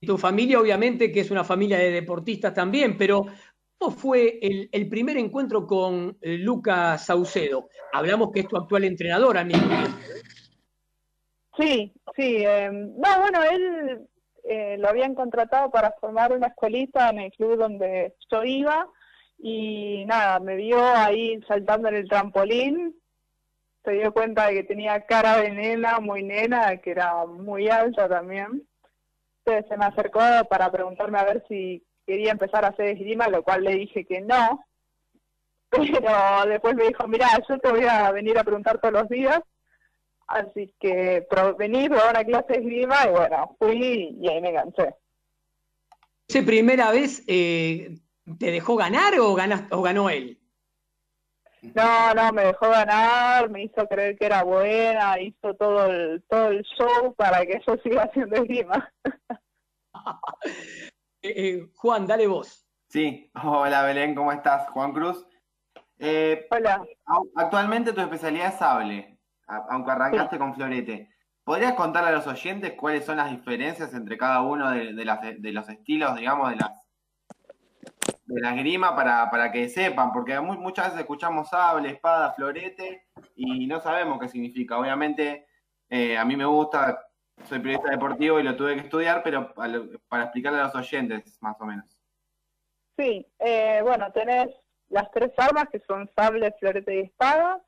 [0.05, 3.25] Tu familia, obviamente, que es una familia de deportistas también, pero
[3.79, 7.69] ¿cómo fue el, el primer encuentro con eh, Lucas Saucedo?
[7.93, 9.69] Hablamos que es tu actual entrenador tiempo.
[11.57, 12.45] Sí, sí.
[12.45, 14.09] eh, no, bueno, él
[14.45, 18.89] eh, lo habían contratado para formar una escuelita en el club donde yo iba
[19.39, 22.95] y nada, me vio ahí saltando en el trampolín,
[23.85, 28.09] se dio cuenta de que tenía cara de nena, muy nena, que era muy alta
[28.09, 28.67] también.
[29.45, 33.43] Entonces se me acercó para preguntarme a ver si quería empezar a hacer esgrima, lo
[33.43, 34.65] cual le dije que no.
[35.71, 39.41] Pero después me dijo, mira, yo te voy a venir a preguntar todos los días
[40.29, 44.49] Así que pro- vení, probá una clase de esgrima y bueno, fui y ahí me
[44.51, 44.95] enganché.
[46.27, 47.99] ¿Esa primera vez eh,
[48.39, 50.39] te dejó ganar o, ganas- o ganó él?
[51.63, 56.49] No, no, me dejó ganar, me hizo creer que era buena, hizo todo el, todo
[56.49, 58.93] el show para que yo siga haciendo esgrima.
[61.25, 62.67] Eh, eh, Juan, dale vos.
[62.89, 64.69] Sí, hola Belén, ¿cómo estás?
[64.71, 65.25] Juan Cruz.
[66.01, 66.85] Eh, hola.
[67.37, 71.15] Actualmente tu especialidad es sable, aunque arrancaste con florete.
[71.45, 75.21] ¿Podrías contarle a los oyentes cuáles son las diferencias entre cada uno de, de las-
[75.23, 76.82] de los estilos, digamos, de las
[78.35, 80.13] de la esgrima para, para que sepan?
[80.13, 83.07] Porque mu- muchas veces escuchamos sable, espada, florete
[83.37, 84.79] y no sabemos qué significa.
[84.79, 85.47] Obviamente,
[85.91, 87.07] eh, a mí me gusta,
[87.45, 89.53] soy periodista deportivo y lo tuve que estudiar, pero
[90.09, 91.99] para explicarle a los oyentes, más o menos.
[92.97, 94.49] Sí, eh, bueno, tenés
[94.89, 97.63] las tres armas que son sable, florete y espada.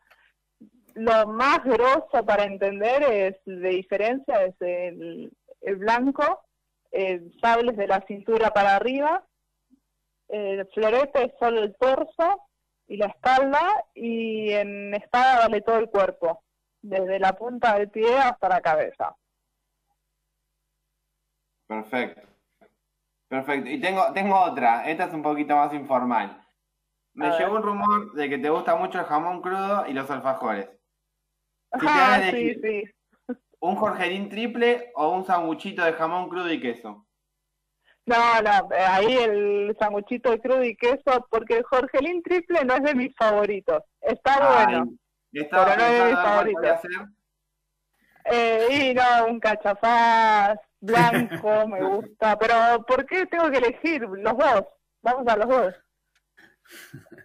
[0.95, 6.45] Lo más grosso para entender es de diferencia es el, el blanco,
[6.93, 9.25] el sable es de la cintura para arriba,
[10.29, 12.41] el florete es solo el torso
[12.87, 13.61] y la espalda
[13.95, 16.43] y en espada vale todo el cuerpo,
[16.83, 19.15] desde la punta del pie hasta la cabeza.
[21.67, 22.23] Perfecto.
[23.29, 23.71] Perfecto.
[23.71, 24.89] Y tengo, tengo otra.
[24.89, 26.41] Esta es un poquito más informal.
[27.15, 27.61] Me A llegó ver.
[27.61, 30.69] un rumor de que te gusta mucho el jamón crudo y los alfajores.
[31.81, 32.85] Si Ah, sí, sí.
[33.61, 37.04] ¿Un jorgelín triple o un sanguchito de jamón crudo y queso?
[38.07, 42.75] No, no, eh, ahí el sanguchito de crudo y queso, porque el Jorgelín triple no
[42.75, 43.83] es de mis favoritos.
[44.01, 44.93] Está Ay, bueno,
[45.33, 46.81] Estaba pero no es de mis favoritos.
[48.27, 54.37] Eh, y no, un cachafaz blanco me gusta, pero ¿por qué tengo que elegir los
[54.37, 54.65] dos?
[55.03, 55.75] Vamos a los dos.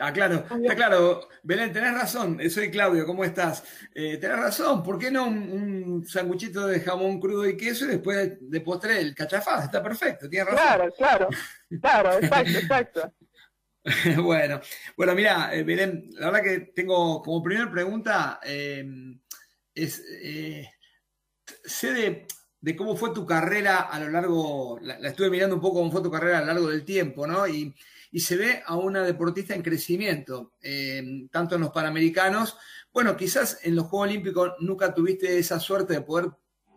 [0.00, 1.28] Ah, claro, está claro.
[1.42, 2.40] Belén, tenés razón.
[2.40, 3.64] Eh, Soy Claudio, ¿cómo estás?
[3.92, 4.82] Eh, tenés razón.
[4.84, 9.00] ¿Por qué no un, un sanguchito de jamón crudo y queso y después de, postre
[9.00, 9.64] el cachafaz?
[9.64, 10.66] Está perfecto, tienes razón.
[10.66, 11.28] Claro, claro,
[11.80, 13.14] claro, exacto, exacto.
[14.22, 14.60] bueno,
[14.96, 18.86] bueno, mira, eh, Belén, la verdad que tengo como primera pregunta, eh,
[19.74, 20.68] es, eh,
[21.64, 22.26] sé de,
[22.60, 25.90] de cómo fue tu carrera a lo largo, la, la estuve mirando un poco cómo
[25.90, 27.48] fue tu carrera a lo largo del tiempo, ¿no?
[27.48, 27.74] Y,
[28.10, 32.56] y se ve a una deportista en crecimiento, eh, tanto en los Panamericanos,
[32.92, 36.30] bueno, quizás en los Juegos Olímpicos nunca tuviste esa suerte de poder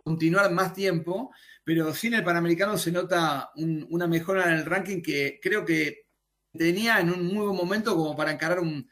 [0.04, 1.32] continuar más tiempo,
[1.64, 5.64] pero sí en el Panamericano se nota un- una mejora en el ranking que creo
[5.66, 6.08] que
[6.54, 8.88] tenía en un muy buen momento como para encarar un,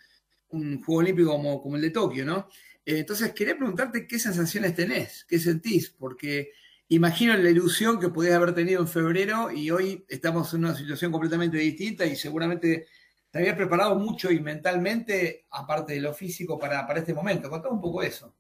[0.50, 2.50] un Juego Olímpico como, como el de Tokio, ¿no?
[2.86, 6.52] Eh, entonces, quería preguntarte qué sensaciones tenés, qué sentís, porque
[6.90, 11.12] imagino la ilusión que podías haber tenido en febrero y hoy estamos en una situación
[11.12, 12.88] completamente distinta y seguramente
[13.32, 17.50] te habías preparado mucho y mentalmente, aparte de lo físico, para, para este momento.
[17.50, 18.36] Contame un poco eso.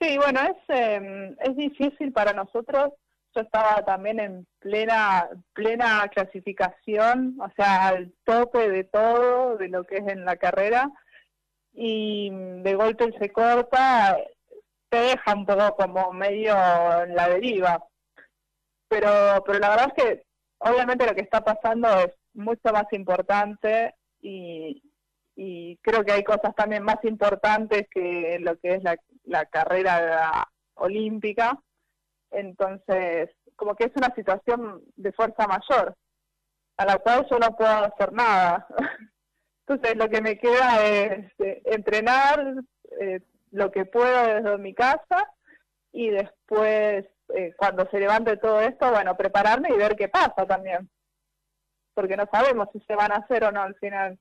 [0.00, 2.92] Sí, bueno, es, eh, es difícil para nosotros.
[3.34, 9.84] Yo estaba también en plena, plena clasificación, o sea, al tope de todo, de lo
[9.84, 10.90] que es en la carrera,
[11.72, 14.18] y de golpe se corta,
[14.92, 16.54] te deja un poco como medio
[17.02, 17.82] en la deriva.
[18.88, 20.22] Pero, pero la verdad es que
[20.58, 24.82] obviamente lo que está pasando es mucho más importante y,
[25.34, 30.46] y creo que hay cosas también más importantes que lo que es la, la carrera
[30.74, 31.58] olímpica.
[32.30, 35.96] Entonces, como que es una situación de fuerza mayor,
[36.76, 38.66] a la cual yo no puedo hacer nada.
[39.66, 42.56] Entonces, lo que me queda es eh, entrenar
[43.00, 43.20] eh,
[43.52, 45.30] lo que puedo desde mi casa
[45.92, 50.90] y después, eh, cuando se levante todo esto, bueno, prepararme y ver qué pasa también.
[51.94, 54.18] Porque no sabemos si se van a hacer o no al final.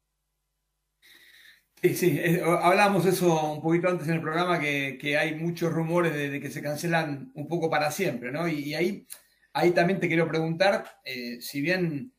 [1.81, 5.73] Sí, sí, eh, hablamos eso un poquito antes en el programa, que, que hay muchos
[5.73, 8.47] rumores de, que se cancelan un poco para siempre, ¿no?
[8.47, 9.07] Y, y ahí,
[9.53, 12.13] ahí también te quiero preguntar, eh, si bien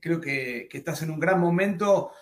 [0.00, 2.12] creo que, que estás en un gran momento,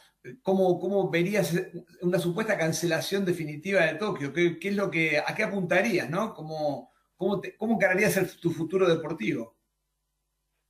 [0.43, 1.55] ¿cómo, ¿cómo verías
[2.03, 4.33] una supuesta cancelación definitiva de Tokio?
[4.33, 6.35] ¿Qué, qué es lo que, a qué apuntarías, ¿no?
[6.35, 9.57] ¿Cómo, cómo, te, cómo encararías el- tu futuro deportivo?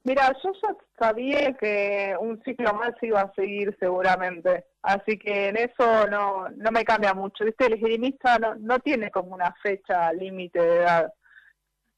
[0.02, 5.58] Mira, yo ya sabía que un ciclo más iba a seguir seguramente, así que en
[5.58, 7.44] eso no, no me cambia mucho.
[7.44, 7.66] ¿Viste?
[7.66, 11.12] El esgrimista no, no tiene como una fecha límite de edad.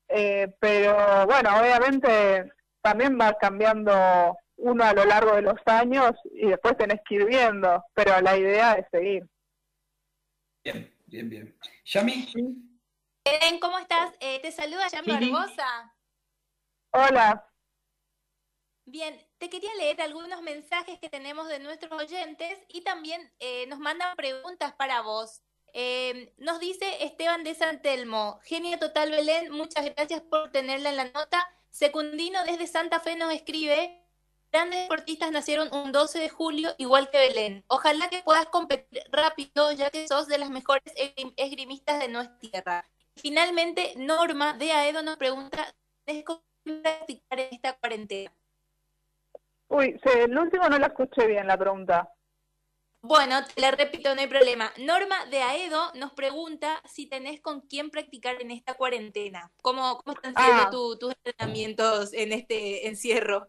[0.08, 6.46] Eh, pero bueno, obviamente también va cambiando uno a lo largo de los años y
[6.46, 9.28] después tenés que ir viendo, pero la idea es seguir.
[10.64, 11.58] Bien, bien, bien.
[11.84, 12.28] ¿Yami?
[13.24, 14.14] Eden, ¿cómo estás?
[14.20, 15.30] Eh, te saluda Yami.
[15.32, 15.94] Barbosa.
[16.92, 17.48] Hola.
[18.84, 23.78] Bien, te quería leer algunos mensajes que tenemos de nuestros oyentes y también eh, nos
[23.78, 25.42] mandan preguntas para vos.
[25.72, 31.04] Eh, nos dice Esteban de Santelmo, genia total Belén, muchas gracias por tenerla en la
[31.06, 31.48] nota.
[31.70, 34.01] Secundino desde Santa Fe nos escribe,
[34.52, 37.64] grandes deportistas nacieron un 12 de julio igual que Belén.
[37.68, 42.38] Ojalá que puedas competir rápido ya que sos de las mejores esgrim- esgrimistas de nuestra
[42.38, 42.84] tierra.
[43.16, 45.74] Finalmente, Norma de Aedo nos pregunta,
[46.04, 46.42] ¿tenés cómo
[46.82, 48.32] practicar en esta cuarentena?
[49.68, 52.12] Uy, el último no la escuché bien la pregunta.
[53.04, 54.72] Bueno, te la repito, no hay problema.
[54.78, 59.50] Norma de Aedo nos pregunta si tenés con quién practicar en esta cuarentena.
[59.60, 60.70] ¿Cómo, cómo están siendo Ah.
[60.70, 63.46] tu- tus entrenamientos en este encierro?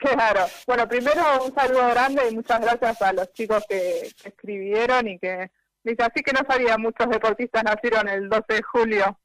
[0.00, 0.46] Claro.
[0.66, 5.18] Bueno, primero un saludo grande y muchas gracias a los chicos que, que escribieron y
[5.18, 5.50] que
[5.84, 9.20] dice así que no sabía muchos deportistas nacieron el 12 de julio.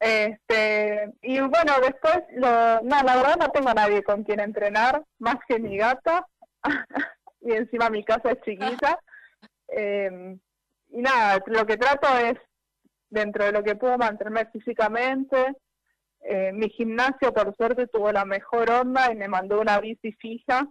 [0.00, 5.04] Este, y bueno, después, lo, no, la verdad no tengo a nadie con quien entrenar,
[5.20, 6.26] más que mi gata,
[7.40, 8.98] y encima mi casa es chiquita.
[9.68, 10.38] Eh,
[10.90, 12.38] y nada, lo que trato es,
[13.10, 15.56] dentro de lo que puedo, mantenerme físicamente.
[16.28, 20.66] Eh, mi gimnasio, por suerte, tuvo la mejor onda y me mandó una bici fija.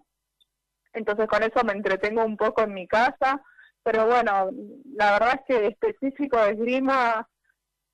[0.93, 3.41] Entonces, con eso me entretengo un poco en mi casa.
[3.83, 4.49] Pero bueno,
[4.95, 7.27] la verdad es que específico de esgrima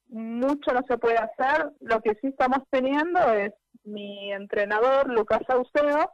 [0.08, 1.72] mucho no se puede hacer.
[1.82, 3.54] Lo que sí estamos teniendo es
[3.84, 6.14] mi entrenador, Lucas Saucedo,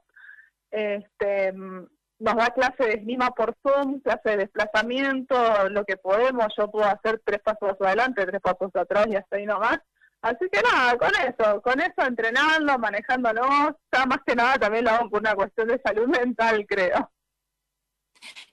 [0.71, 5.35] este, nos da clase de esgrima por Zoom, clase de desplazamiento,
[5.69, 6.47] lo que podemos.
[6.57, 9.79] Yo puedo hacer tres pasos adelante, tres pasos atrás y hasta ahí nomás.
[10.21, 14.91] Así que nada, con eso, con eso entrenando, manejándonos, ya más que nada también lo
[14.91, 17.11] hago por una cuestión de salud mental, creo.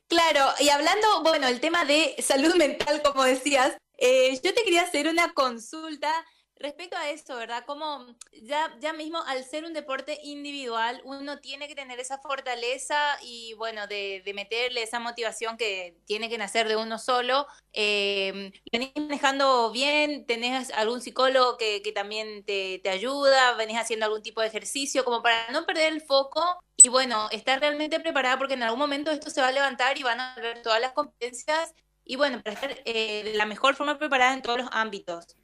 [0.06, 4.82] Claro, y hablando, bueno, el tema de salud mental, como decías, eh, yo te quería
[4.82, 6.12] hacer una consulta
[6.56, 7.64] respecto a eso, ¿verdad?
[7.66, 8.06] Como
[8.42, 13.54] ya, ya mismo al ser un deporte individual, uno tiene que tener esa fortaleza y,
[13.54, 17.46] bueno, de, de meterle esa motivación que tiene que nacer de uno solo.
[17.72, 20.26] Eh, ¿Venís manejando bien?
[20.26, 23.54] ¿Tenés algún psicólogo que, que también te, te ayuda?
[23.54, 26.42] ¿Venís haciendo algún tipo de ejercicio como para no perder el foco?
[26.76, 30.02] Y bueno, estar realmente preparada porque en algún momento esto se va a levantar y
[30.02, 31.74] van a ver todas las competencias
[32.04, 35.36] y bueno, para estar eh, de la mejor forma preparada en todos los ámbitos.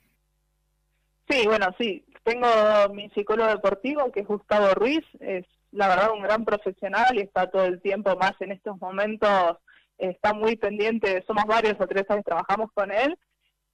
[1.30, 2.04] Sí, bueno, sí.
[2.24, 2.48] Tengo
[2.92, 5.04] mi psicólogo deportivo, que es Gustavo Ruiz.
[5.20, 9.56] Es, la verdad, un gran profesional y está todo el tiempo más en estos momentos.
[9.96, 13.16] Está muy pendiente, somos varios años que trabajamos con él.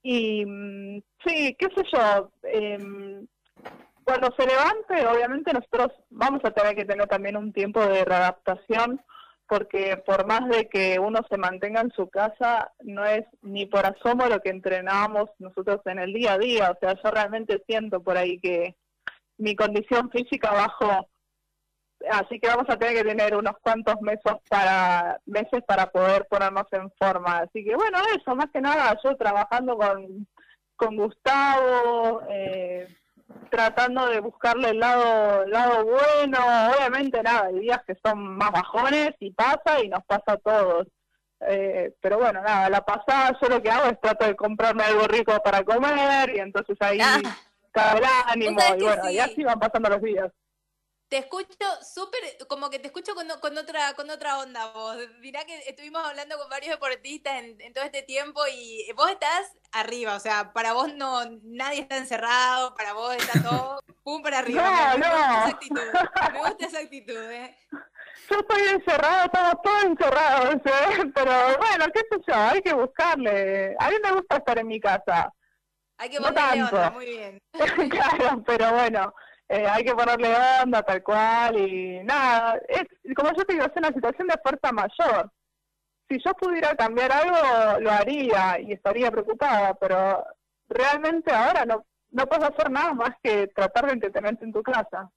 [0.03, 3.25] Y mm, sí, qué sé yo, em,
[4.03, 9.01] cuando se levante, obviamente nosotros vamos a tener que tener también un tiempo de readaptación,
[9.47, 13.85] porque por más de que uno se mantenga en su casa, no es ni por
[13.85, 16.71] asomo lo que entrenábamos nosotros en el día a día.
[16.71, 18.75] O sea, yo realmente siento por ahí que
[19.37, 21.07] mi condición física bajó.
[22.11, 26.67] Así que vamos a tener que tener unos cuantos meses para meses para poder ponernos
[26.71, 27.39] en forma.
[27.39, 30.27] Así que bueno, eso, más que nada, yo trabajando con,
[30.75, 32.87] con Gustavo, eh,
[33.49, 36.37] tratando de buscarle el lado, el lado bueno.
[36.75, 40.87] Obviamente, nada, hay días que son más bajones y pasa y nos pasa a todos.
[41.41, 45.07] Eh, pero bueno, nada, la pasada yo lo que hago es trato de comprarme algo
[45.07, 46.97] rico para comer y entonces ahí
[47.71, 49.19] cae el ánimo y bueno, y sí.
[49.19, 50.31] así van pasando los días.
[51.09, 52.19] Te escucho súper,
[52.49, 54.97] como que te escucho con, con, otra, con otra onda vos.
[55.19, 59.53] Mirá que estuvimos hablando con varios deportistas en, en, todo este tiempo y vos estás
[59.71, 64.39] arriba, o sea, para vos no, nadie está encerrado, para vos está todo pum para
[64.39, 64.97] arriba.
[64.97, 65.13] No, me, no.
[65.13, 65.81] me gusta esa actitud,
[66.33, 67.57] me gusta esa actitud, eh.
[68.29, 71.11] Yo estoy encerrado, estamos todos encerrados, ¿eh?
[71.15, 73.75] pero bueno, qué sé yo, hay que buscarle.
[73.79, 75.33] A mí me gusta estar en mi casa.
[75.97, 76.75] Hay que No tanto.
[76.75, 77.41] onda, muy bien.
[77.89, 79.13] claro, pero bueno,
[79.49, 80.33] eh, hay que ponerle
[80.63, 82.83] onda tal cual y nada, es
[83.15, 85.31] como yo te digo, es una situación de fuerza mayor.
[86.09, 90.23] Si yo pudiera cambiar algo, lo haría y estaría preocupada, pero
[90.69, 95.11] realmente ahora no, no puedo hacer nada más que tratar de entretenerte en tu casa.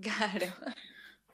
[0.00, 0.46] Claro.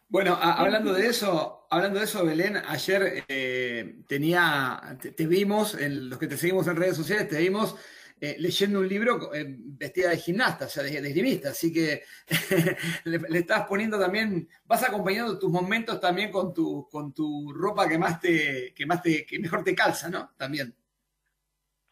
[0.09, 5.74] Bueno, a- hablando de eso, hablando de eso, Belén, ayer eh, tenía, te, te vimos,
[5.74, 7.77] en los que te seguimos en redes sociales, te vimos
[8.20, 12.03] eh, leyendo un libro eh, vestida de gimnasta, o sea, de, de esgrimista, así que
[13.05, 17.99] le, estás poniendo también, vas acompañando tus momentos también con tu, con tu ropa que
[17.99, 20.32] más te, que más te, que mejor te calza, ¿no?
[20.36, 20.74] También.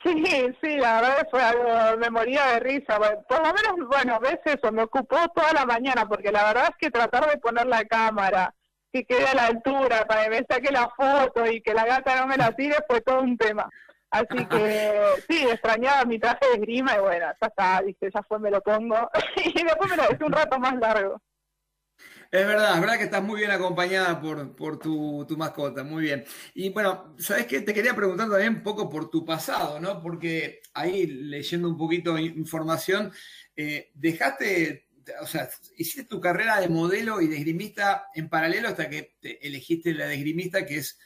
[0.02, 0.24] Sí,
[0.62, 2.98] sí, la verdad fue algo, me moría de risa.
[3.28, 6.76] Por lo menos, bueno, ves eso, me ocupó toda la mañana, porque la verdad es
[6.78, 8.54] que tratar de poner la cámara,
[8.92, 12.20] que quede a la altura, para que me saque la foto y que la gata
[12.20, 13.68] no me la tire, fue todo un tema.
[14.18, 18.38] Así que sí, extrañaba mi traje de esgrima y bueno, ya está, dije, ya fue,
[18.38, 19.10] me lo pongo.
[19.36, 21.20] y después me lo dejé un rato más largo.
[22.30, 26.02] Es verdad, es verdad que estás muy bien acompañada por, por tu, tu mascota, muy
[26.02, 26.24] bien.
[26.54, 27.60] Y bueno, ¿sabes qué?
[27.60, 30.02] Te quería preguntar también un poco por tu pasado, ¿no?
[30.02, 33.12] Porque ahí leyendo un poquito información,
[33.54, 34.88] eh, dejaste,
[35.20, 39.46] o sea, hiciste tu carrera de modelo y de esgrimista en paralelo hasta que te
[39.46, 40.98] elegiste la de esgrimista, que es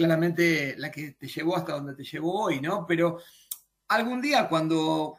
[0.00, 2.86] claramente la que te llevó hasta donde te llevó hoy, ¿no?
[2.86, 3.18] Pero
[3.88, 5.14] algún día cuando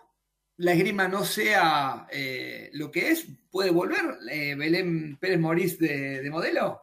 [0.57, 6.23] la esgrima no sea eh, lo que es, ¿puede volver eh, Belén Pérez Morís de,
[6.23, 6.81] de modelo?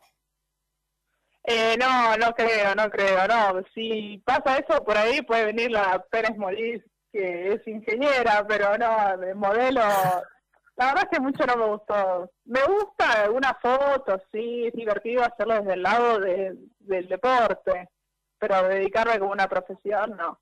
[1.42, 3.64] Eh, no, no creo, no creo, no.
[3.74, 6.80] Si pasa eso por ahí puede venir la Pérez Molís,
[7.12, 9.82] que es ingeniera, pero no, de modelo.
[10.78, 12.30] La verdad es que mucho no me gustó.
[12.44, 17.88] Me gusta alguna foto, sí, es divertido hacerlo desde el lado de, del deporte,
[18.38, 20.40] pero dedicarme como una profesión, no.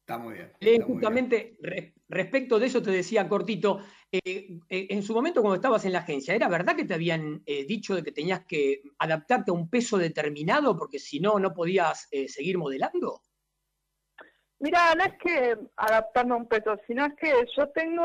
[0.00, 0.52] Está muy bien.
[0.60, 3.80] Eh, justamente re- respecto de eso te decía cortito,
[4.12, 7.42] eh, eh, en su momento cuando estabas en la agencia, ¿era verdad que te habían
[7.46, 11.54] eh, dicho de que tenías que adaptarte a un peso determinado porque si no, no
[11.54, 13.22] podías eh, seguir modelando?
[14.58, 18.02] Mira, no es que adaptarme a un peso, sino es que yo tengo,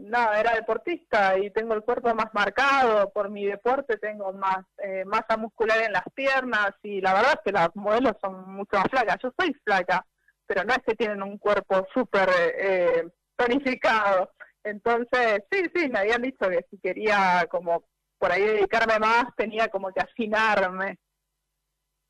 [0.00, 5.04] nada, era deportista y tengo el cuerpo más marcado por mi deporte, tengo más eh,
[5.06, 8.88] masa muscular en las piernas y la verdad es que las modelos son mucho más
[8.90, 9.16] flacas.
[9.22, 10.04] Yo soy flaca,
[10.46, 12.28] pero no es que tienen un cuerpo súper
[12.58, 14.32] eh, tonificado.
[14.64, 17.84] Entonces, sí, sí, me habían dicho que si quería como
[18.18, 20.98] por ahí dedicarme más, tenía como que afinarme.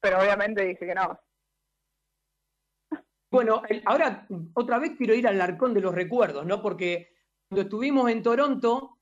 [0.01, 1.19] Pero obviamente dije que no.
[3.31, 6.63] Bueno, ahora otra vez quiero ir al arcón de los recuerdos, ¿no?
[6.63, 7.11] Porque
[7.49, 8.99] cuando estuvimos en Toronto,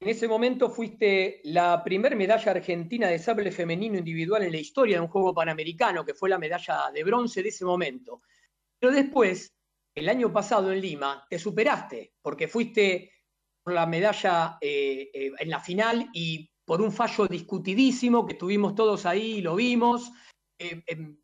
[0.00, 4.96] en ese momento fuiste la primer medalla argentina de sable femenino individual en la historia
[4.96, 8.22] de un juego panamericano, que fue la medalla de bronce de ese momento.
[8.78, 9.52] Pero después,
[9.94, 13.12] el año pasado en Lima, te superaste, porque fuiste
[13.62, 18.74] por la medalla eh, eh, en la final y por un fallo discutidísimo que estuvimos
[18.74, 20.12] todos ahí y lo vimos.
[20.58, 21.16] eh, em,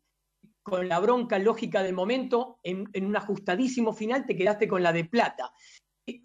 [0.63, 5.05] con la bronca lógica del momento, en, un ajustadísimo final te quedaste con la de
[5.05, 5.51] plata.
[6.05, 6.21] ¿Qué,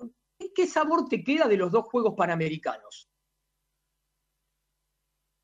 [0.54, 3.08] qué sabor te queda de los dos Juegos Panamericanos?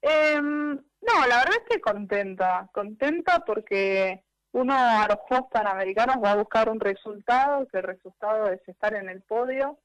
[0.02, 6.32] Em, no, la verdad es que contenta, contenta porque uno a los Juegos Panamericanos va
[6.32, 9.78] a buscar un resultado, que el resultado es estar en el podio.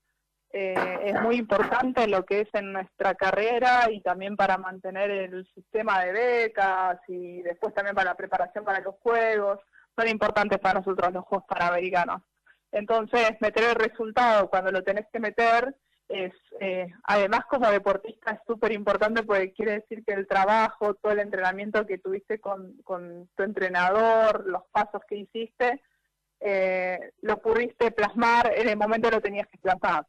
[0.59, 0.73] Eh,
[1.03, 6.03] es muy importante lo que es en nuestra carrera y también para mantener el sistema
[6.03, 9.59] de becas y después también para la preparación para los Juegos.
[9.95, 12.23] Son importantes para nosotros los Juegos Panamericanos.
[12.71, 15.75] Entonces, meter el resultado cuando lo tenés que meter
[16.09, 21.11] es, eh, además como deportista es súper importante porque quiere decir que el trabajo, todo
[21.11, 25.83] el entrenamiento que tuviste con, con tu entrenador, los pasos que hiciste,
[26.39, 30.07] eh, lo pudiste plasmar en el momento que lo tenías que plasmar.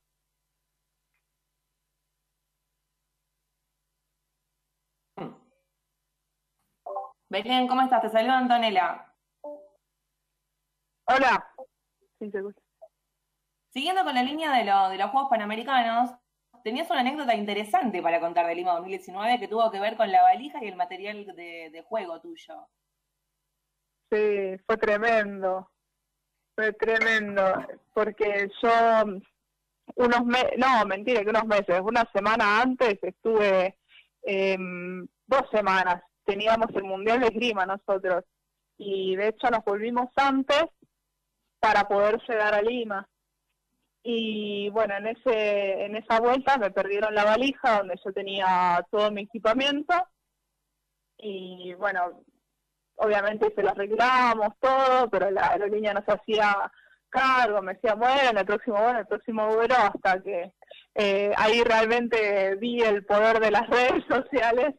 [7.31, 8.03] Belén, ¿cómo estás?
[8.03, 9.05] Te saluda Antonella.
[11.07, 11.51] Hola.
[13.71, 16.11] Siguiendo con la línea de, lo- de los Juegos Panamericanos,
[16.65, 20.23] tenías una anécdota interesante para contar de Lima 2019 que tuvo que ver con la
[20.23, 22.69] valija y el material de, de juego tuyo.
[24.11, 25.71] Sí, fue tremendo.
[26.55, 27.43] Fue tremendo.
[27.93, 29.05] Porque yo
[29.97, 33.79] unos meses, no, mentira, que unos meses, una semana antes estuve
[34.23, 38.25] em, dos semanas, teníamos el Mundial de Esgrima nosotros,
[38.77, 40.67] y de hecho nos volvimos antes
[41.59, 43.09] para poder llegar a Lima.
[44.03, 49.11] Y bueno, en ese en esa vuelta me perdieron la valija donde yo tenía todo
[49.11, 49.95] mi equipamiento.
[51.19, 52.23] Y bueno,
[52.97, 56.71] obviamente se lo arreglamos todo, pero la aerolínea nos hacía
[57.09, 60.53] cargo, me decía, bueno, en el próximo bueno, el próximo vuelo, hasta que
[60.95, 64.75] eh, ahí realmente vi el poder de las redes sociales,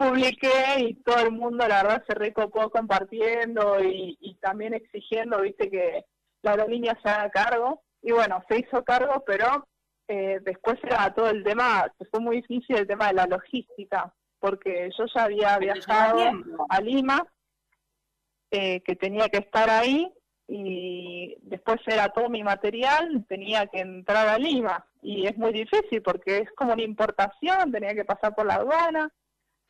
[0.00, 5.70] publiqué y todo el mundo la verdad se recopó compartiendo y, y también exigiendo, viste,
[5.70, 6.06] que
[6.42, 7.82] la aerolínea se haga cargo.
[8.02, 9.68] Y bueno, se hizo cargo, pero
[10.08, 14.88] eh, después era todo el tema, fue muy difícil el tema de la logística, porque
[14.98, 16.18] yo ya había viajado
[16.68, 17.22] a Lima,
[18.50, 20.10] eh, que tenía que estar ahí,
[20.48, 26.00] y después era todo mi material, tenía que entrar a Lima, y es muy difícil
[26.02, 29.12] porque es como una importación, tenía que pasar por la aduana.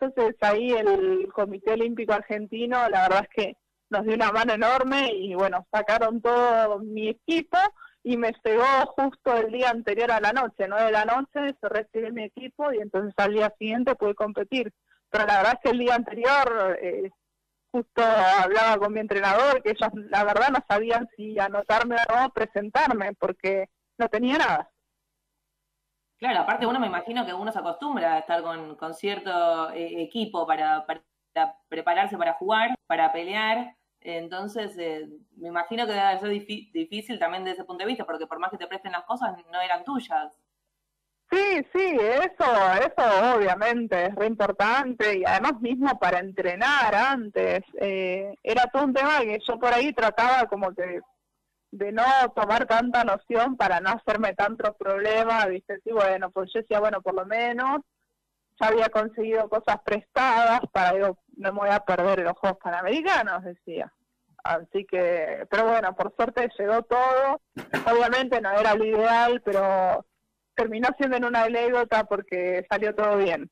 [0.01, 3.57] Entonces ahí el Comité Olímpico Argentino, la verdad es que
[3.91, 7.59] nos dio una mano enorme y bueno, sacaron todo mi equipo
[8.03, 8.65] y me llegó
[8.97, 12.73] justo el día anterior a la noche, nueve de la noche, se recibió mi equipo
[12.73, 14.73] y entonces al día siguiente pude competir.
[15.11, 17.11] Pero la verdad es que el día anterior eh,
[17.73, 22.31] justo hablaba con mi entrenador que ellos la verdad no sabían si anotarme o no
[22.31, 23.69] presentarme porque
[23.99, 24.71] no tenía nada.
[26.21, 30.03] Claro, aparte uno me imagino que uno se acostumbra a estar con, con cierto eh,
[30.03, 31.03] equipo para, para
[31.69, 37.59] prepararse para jugar, para pelear, entonces, eh, me imagino que debe ser difícil también desde
[37.59, 40.41] ese punto de vista, porque por más que te presten las cosas, no eran tuyas.
[41.31, 42.45] Sí, sí, eso,
[42.75, 48.95] eso obviamente es re importante y además mismo para entrenar antes, eh, era todo un
[48.95, 51.01] tema que yo por ahí trataba como que
[51.71, 56.61] de no tomar tanta noción para no hacerme tantos problemas, viste, sí, bueno, pues yo
[56.61, 57.81] decía, bueno, por lo menos
[58.61, 63.45] ya había conseguido cosas prestadas para, digo, no me voy a perder los Juegos Panamericanos,
[63.45, 63.93] decía.
[64.43, 67.41] Así que, pero bueno, por suerte llegó todo.
[67.93, 70.05] Obviamente no era lo ideal, pero
[70.55, 73.51] terminó siendo en una anécdota porque salió todo bien.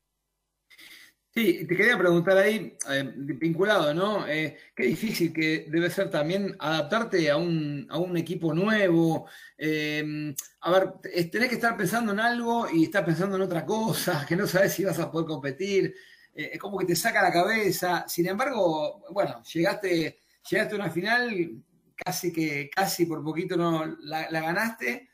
[1.31, 4.27] Sí, te quería preguntar ahí, eh, vinculado, ¿no?
[4.27, 9.27] Eh, qué difícil que debe ser también adaptarte a un, a un equipo nuevo.
[9.55, 10.93] Eh, a ver,
[11.31, 14.73] tenés que estar pensando en algo y estar pensando en otra cosa, que no sabes
[14.73, 15.93] si vas a poder competir.
[16.33, 18.05] es como que te saca la cabeza.
[18.07, 21.63] Sin embargo, bueno, llegaste, llegaste a una final,
[21.95, 25.09] casi que, casi por poquito no la ganaste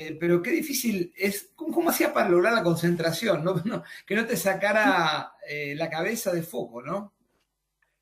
[0.00, 3.42] eh, pero qué difícil es, ¿cómo, hacías para lograr la concentración?
[3.64, 3.82] ¿no?
[4.06, 7.12] que no te sacara eh, la cabeza de foco, ¿no?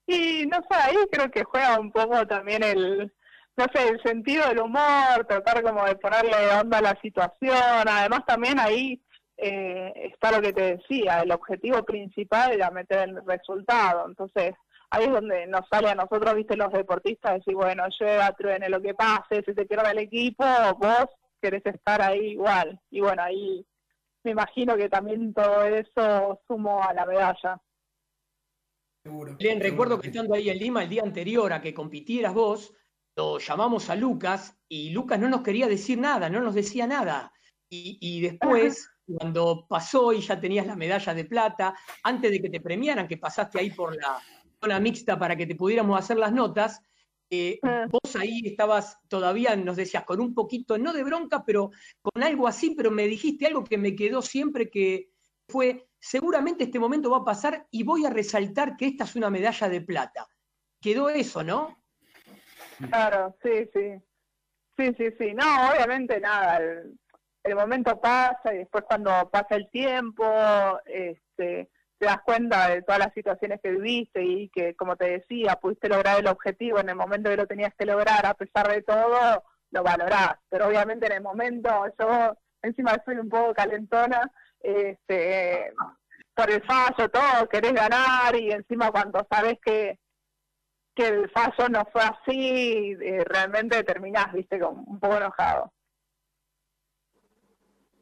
[0.06, 3.12] Y no sé, ahí creo que juega un poco también el,
[3.56, 8.26] no sé, el sentido del humor, tratar como de ponerle onda a la situación, además
[8.26, 9.02] también ahí
[9.38, 14.54] eh, está lo que te decía, el objetivo principal era meter el resultado, entonces
[14.90, 18.80] ahí es donde nos sale a nosotros, viste, los deportistas, decir, bueno, llega, truene lo
[18.82, 20.44] que pase, si te pierde el equipo,
[20.78, 21.06] vos
[21.40, 22.80] querés estar ahí igual.
[22.90, 23.66] Y bueno, ahí
[24.24, 27.60] me imagino que también todo eso sumo a la medalla.
[29.38, 32.74] Bien, recuerdo que estando ahí en Lima el día anterior a que compitieras vos,
[33.16, 37.32] lo llamamos a Lucas y Lucas no nos quería decir nada, no nos decía nada.
[37.68, 42.50] Y, y después, cuando pasó y ya tenías la medalla de plata, antes de que
[42.50, 44.18] te premiaran, que pasaste ahí por la
[44.60, 46.82] zona mixta para que te pudiéramos hacer las notas,
[47.30, 47.86] eh, ah.
[48.18, 51.70] Ahí estabas todavía, nos decías, con un poquito, no de bronca, pero
[52.02, 55.10] con algo así, pero me dijiste algo que me quedó siempre que
[55.48, 59.30] fue, seguramente este momento va a pasar y voy a resaltar que esta es una
[59.30, 60.26] medalla de plata.
[60.80, 61.82] Quedó eso, ¿no?
[62.88, 64.02] Claro, sí, sí.
[64.76, 65.34] Sí, sí, sí.
[65.34, 66.58] No, obviamente nada.
[66.58, 66.98] El,
[67.44, 70.24] el momento pasa y después cuando pasa el tiempo,
[70.84, 75.56] este, te das cuenta de todas las situaciones que viviste y que, como te decía,
[75.56, 78.82] pudiste lograr el objetivo en el momento que lo tenías que lograr, a pesar de
[78.82, 80.36] todo, lo valorás.
[80.48, 85.72] Pero obviamente en el momento, yo encima soy un poco calentona, este,
[86.34, 89.98] por el fallo, todo, querés ganar y encima cuando sabes que,
[90.94, 95.72] que el fallo no fue así, eh, realmente terminás, viste, como un poco enojado.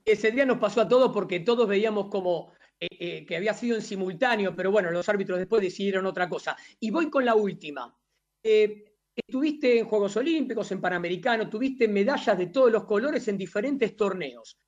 [0.05, 3.77] Ese día nos pasó a todos porque todos veíamos como eh, eh, que había sido
[3.77, 6.57] en simultáneo, pero bueno, los árbitros después decidieron otra cosa.
[6.81, 7.97] Y voy con la última.
[8.43, 13.97] Eh, estuviste en Juegos Olímpicos, en Panamericanos, tuviste medallas de todos los colores en diferentes
[13.97, 14.59] torneos.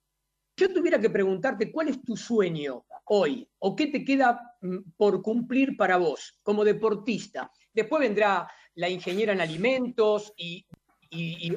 [0.59, 5.21] Yo tuviera que preguntarte cuál es tu sueño hoy o qué te queda mm, por
[5.21, 7.51] cumplir para vos como deportista.
[7.73, 10.67] Después vendrá la ingeniera en alimentos y,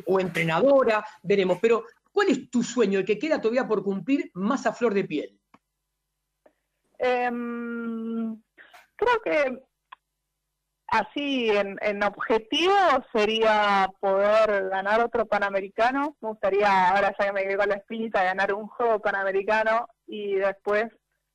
[0.06, 1.60] o entrenadora, veremos.
[1.62, 5.04] Pero ¿cuál es tu sueño, el que queda todavía por cumplir más a flor de
[5.06, 5.39] piel?
[7.00, 8.40] Em,
[8.96, 9.64] creo que
[10.88, 12.74] así en, en objetivo
[13.14, 16.18] sería poder ganar otro Panamericano.
[16.22, 20.36] Me gustaría, ahora ya que me quedé con la espinita, ganar un juego Panamericano y
[20.36, 20.92] después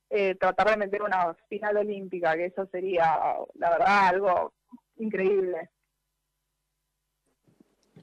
[0.09, 4.53] eh, tratar de meter una final olímpica, que eso sería, la verdad, algo
[4.97, 5.69] increíble.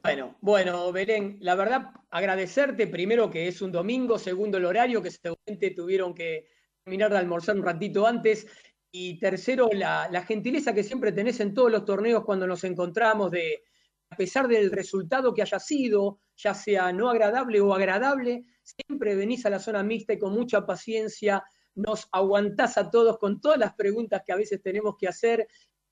[0.02, 5.12] Bueno, bueno, Belén, la verdad, agradecerte primero que es un domingo, segundo el horario, que
[5.12, 6.48] seguramente tuvieron que
[6.84, 8.46] terminar de almorzar un ratito antes,
[8.94, 13.62] y tercero, la, gentileza que siempre tenés en todos los torneos cuando nos encontramos, de,
[14.10, 19.46] a pesar del resultado que haya sido, ya sea no agradable o agradable, siempre venís
[19.46, 21.42] a la zona mixta y con mucha paciencia
[21.74, 25.48] nos aguantás a todos con todas las preguntas que a veces tenemos que hacer,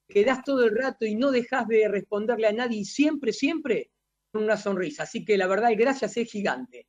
[0.06, 3.90] quedás todo el rato y no dejás de responderle a nadie siempre, siempre
[4.30, 5.04] con una sonrisa.
[5.04, 6.86] Así que la verdad, y gracias es gigante.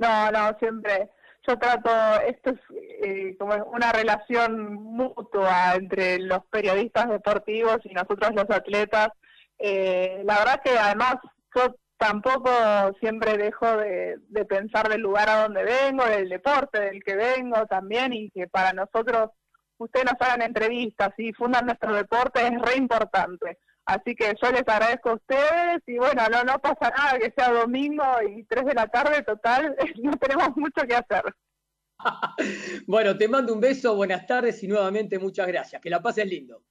[0.00, 1.10] No, no, siempre.
[1.48, 1.90] Yo trato,
[2.26, 2.60] esto es
[3.02, 9.08] eh, como una relación mutua entre los periodistas deportivos y nosotros los atletas.
[9.58, 11.14] Eh, la verdad que además
[11.54, 12.50] yo tampoco
[13.00, 17.64] siempre dejo de, de, pensar del lugar a donde vengo, del deporte del que vengo
[17.64, 19.30] también, y que para nosotros
[19.78, 23.56] ustedes nos hagan entrevistas y fundan nuestro deporte es re importante.
[23.88, 27.50] Así que yo les agradezco a ustedes y bueno, no, no pasa nada que sea
[27.50, 31.24] domingo y 3 de la tarde, total, no tenemos mucho que hacer.
[32.86, 35.80] bueno, te mando un beso, buenas tardes y nuevamente muchas gracias.
[35.80, 36.62] Que la pases lindo.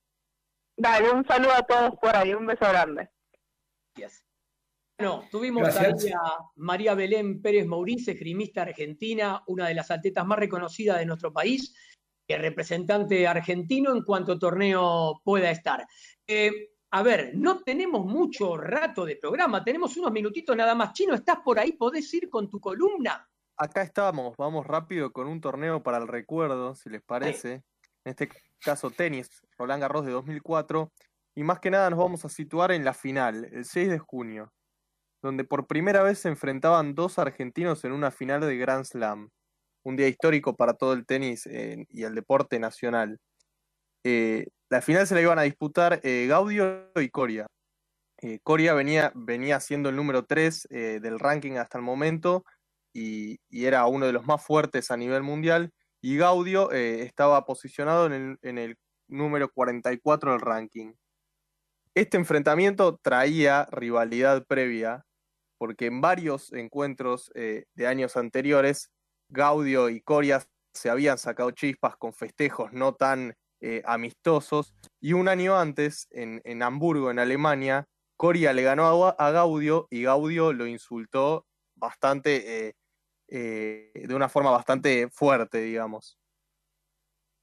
[0.78, 3.10] Dale, un saludo a todos por ahí, un beso grande.
[3.96, 4.24] Gracias.
[5.00, 10.38] Bueno, tuvimos ahí a María Belén Pérez Maurice, esgrimista argentina, una de las atletas más
[10.38, 11.76] reconocidas de nuestro país,
[12.28, 15.84] el representante argentino en cuanto torneo pueda estar.
[16.28, 20.94] Eh, a ver, no tenemos mucho rato de programa, tenemos unos minutitos nada más.
[20.94, 21.74] Chino, ¿estás por ahí?
[21.74, 23.30] ¿Podés ir con tu columna?
[23.56, 27.62] Acá estamos, vamos rápido con un torneo para el recuerdo, si les parece.
[28.04, 28.30] En este
[28.60, 29.30] caso, tenis,
[29.60, 30.92] Roland Garros de 2004.
[31.36, 34.52] Y más que nada nos vamos a situar en la final, el 6 de junio,
[35.22, 39.30] donde por primera vez se enfrentaban dos argentinos en una final de Grand Slam.
[39.84, 43.20] Un día histórico para todo el tenis eh, y el deporte nacional.
[44.04, 47.48] Eh, la final se la iban a disputar eh, Gaudio y Coria.
[48.22, 52.44] Eh, Coria venía, venía siendo el número 3 eh, del ranking hasta el momento
[52.94, 55.72] y, era uno de los más fuertes a nivel mundial.
[56.02, 58.78] Y Gaudio estaba posicionado en el, en el
[59.08, 60.94] número 44 del ranking.
[61.96, 65.06] Este enfrentamiento traía rivalidad previa,
[65.58, 68.92] porque en varios encuentros de años anteriores,
[69.30, 74.74] Gaudio y Coria se habían sacado chispas con festejos no tan eh, amistosos.
[75.00, 77.86] Y un año antes, en, en, Hamburgo, en Alemania,
[78.16, 82.76] Coria le ganó a, a, Gaudio y Gaudio lo insultó bastante, eh,
[83.30, 86.18] eh, de una forma bastante fuerte, digamos.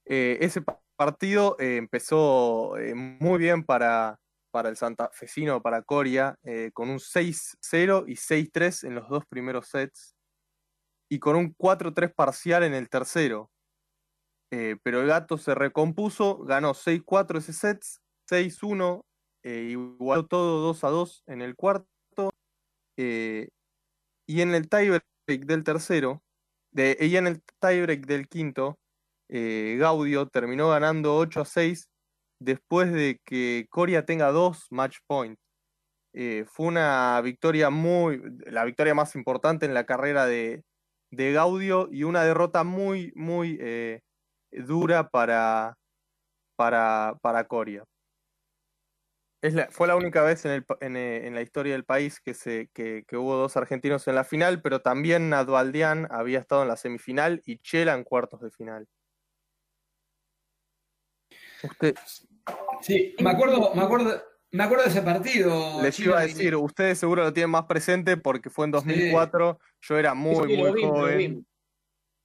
[0.06, 0.62] Ese
[0.96, 4.18] partido empezó muy bien para,
[4.50, 6.36] para el santafesino, para Coria,
[6.74, 10.14] con un 6-0 y 6-3 en los dos primeros sets
[11.08, 13.50] y con un 4-3 parcial en el tercero.
[14.50, 17.82] Eh, pero el gato se recompuso, ganó 6-4 ese set,
[18.28, 19.04] 6-1,
[19.44, 21.86] eh, igualó todo 2 a 2 en el cuarto.
[22.96, 23.48] Eh,
[24.26, 26.22] y en el tiebreak del tercero,
[26.72, 28.78] de, y en el tiebreak del quinto,
[29.28, 31.88] eh, Gaudio terminó ganando 8 a 6
[32.40, 35.40] después de que Coria tenga dos match points.
[36.46, 40.62] fue una victoria muy, la victoria más importante en la carrera de,
[41.10, 43.58] de Gaudio y una derrota muy, muy
[44.62, 45.76] dura para,
[46.56, 47.84] para, para Coria.
[49.42, 52.32] Es la, fue la única vez en, el, en, en, la historia del país que,
[52.32, 56.68] se, que, que, hubo dos argentinos en la final, pero también Nadvaldian había estado en
[56.68, 58.88] la semifinal y Chela en cuartos de final.
[61.62, 61.94] Usted...
[62.80, 65.82] Sí, me acuerdo, me acuerdo, me acuerdo de ese partido.
[65.82, 69.78] Les iba a decir, ustedes seguro lo tienen más presente porque fue en 2004, sí.
[69.88, 71.46] yo era muy, sí, muy vi, joven.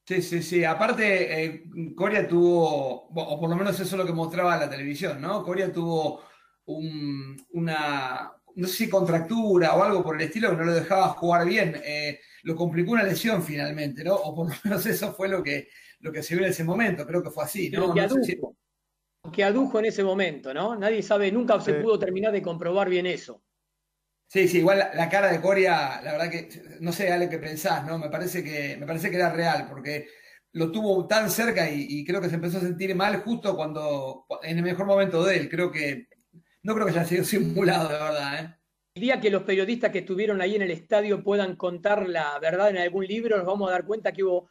[0.10, 0.64] Sí, sí, sí.
[0.64, 1.64] Aparte, eh,
[1.95, 5.44] Coria tuvo, o por lo menos eso es lo que mostraba la televisión, ¿no?
[5.44, 6.23] Coria tuvo
[6.65, 11.10] un, una, no sé si contractura o algo por el estilo que no lo dejaba
[11.10, 11.80] jugar bien.
[11.86, 14.15] Eh, lo complicó una lesión finalmente, ¿no?
[14.15, 15.68] O por lo menos eso fue lo que,
[15.99, 17.06] lo que se vio en ese momento.
[17.06, 17.94] Creo que fue así, ¿no?
[17.94, 19.31] Que, no adujo, sé si...
[19.31, 20.76] que adujo en ese momento, ¿no?
[20.76, 23.44] Nadie sabe, nunca se pudo terminar de comprobar bien eso.
[24.30, 26.50] Sí, sí, igual la, cara de Coria, la verdad que
[26.82, 27.98] no sé, Ale, qué pensás, ¿no?
[27.98, 30.08] Me parece que, me parece que era real, porque
[30.54, 34.28] lo tuvo tan cerca y, y, creo que se empezó a sentir mal justo cuando,
[34.44, 35.50] en el mejor momento de él.
[35.50, 36.08] Creo que,
[36.62, 38.60] no creo que haya sido simulado, de verdad, ¿eh?
[39.00, 42.70] el día que los periodistas que estuvieron ahí en el estadio puedan contar la verdad
[42.70, 44.50] en algún libro, nos vamos a dar cuenta que hubo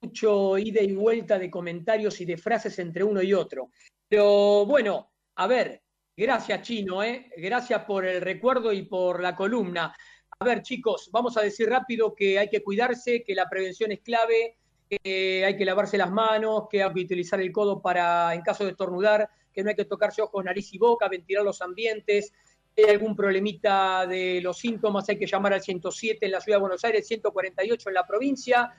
[0.00, 3.70] mucho ida y vuelta de comentarios y de frases entre uno y otro.
[4.08, 5.82] Pero bueno, a ver,
[6.20, 7.30] gracias Chino, ¿eh?
[7.38, 9.96] gracias por el recuerdo y por la columna.
[10.38, 14.00] A ver chicos, vamos a decir rápido que hay que cuidarse, que la prevención es
[14.00, 18.42] clave, que hay que lavarse las manos, que hay que utilizar el codo para, en
[18.42, 22.34] caso de estornudar, que no hay que tocarse ojos, nariz y boca, ventilar los ambientes,
[22.76, 26.60] hay algún problemita de los síntomas, hay que llamar al 107 en la ciudad de
[26.60, 28.74] Buenos Aires, 148 en la provincia,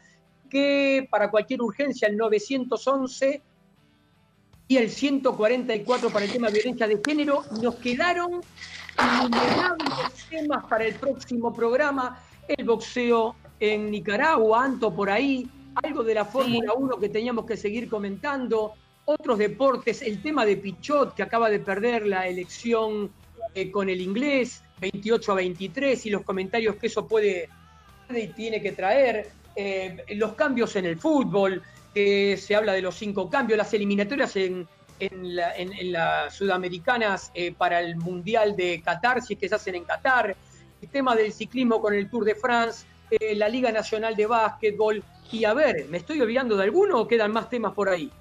[0.48, 3.42] que para cualquier urgencia el 911
[4.72, 7.44] y el 144 para el tema de violencia de género.
[7.62, 8.40] Nos quedaron
[8.98, 15.46] innumerables temas para el próximo programa, el boxeo en Nicaragua, Anto por ahí,
[15.84, 18.72] algo de la Fórmula 1 que teníamos que seguir comentando,
[19.04, 23.12] otros deportes, el tema de Pichot que acaba de perder la elección
[23.54, 27.50] eh, con el inglés, 28 a 23, y los comentarios que eso puede,
[28.10, 31.62] y tiene que traer, eh, los cambios en el fútbol,
[31.94, 34.68] que se habla de los cinco cambios, las eliminatorias en,
[35.00, 39.84] en, las sudamericanas eh, para el Mundial de Qatar, si es que se hacen en
[39.84, 40.36] Qatar,
[40.82, 42.86] el tema del ciclismo con el Tour de France,
[43.36, 47.32] la Liga Nacional de Básquetbol, y a ver, ¿me estoy olvidando de alguno o quedan
[47.32, 48.12] más temas por ahí?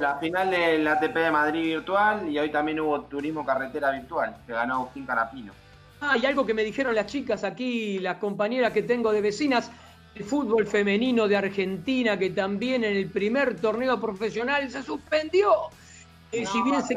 [0.00, 4.52] La final del ATP de Madrid virtual y hoy también hubo turismo carretera virtual, que
[4.52, 5.52] ganó Agustín Carapino.
[6.00, 9.70] Ah, y algo que me dijeron las chicas aquí, las compañeras que tengo de vecinas,
[10.16, 15.52] el fútbol femenino de Argentina, que también en el primer torneo profesional se suspendió.
[16.32, 16.96] Eh, si bien se,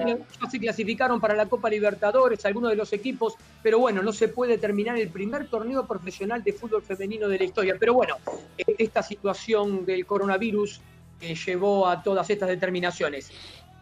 [0.50, 4.58] se, clasificaron para la Copa Libertadores, algunos de los equipos, pero bueno, no se puede
[4.58, 7.76] terminar el primer torneo profesional de fútbol femenino de la historia.
[7.78, 8.16] Pero bueno,
[8.58, 10.82] eh, esta situación del coronavirus
[11.20, 13.32] que llevó a todas estas determinaciones.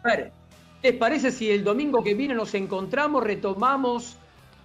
[0.02, 0.32] A ver,
[0.82, 4.16] ¿les parece si el domingo que viene nos encontramos, retomamos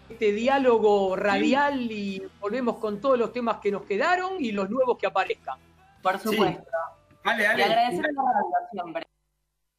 [0.10, 4.98] este diálogo radial y volvemos con todos los temas que nos quedaron y los nuevos
[4.98, 5.58] que aparezcan?
[6.02, 6.64] Por supuesto.
[7.24, 9.08] Vale, Le agradecemos a la radio siempre.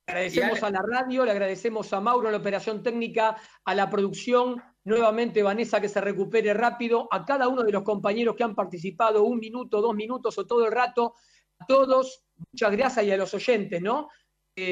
[0.06, 5.42] Agradecemos a la radio, le agradecemos a Mauro la operación técnica, a la producción, nuevamente
[5.42, 9.38] Vanessa que se recupere rápido, a cada uno de los compañeros que han participado un
[9.38, 11.14] minuto, dos minutos o todo el rato,
[11.58, 12.22] a todos,
[12.52, 14.08] muchas gracias y a los oyentes, ¿no?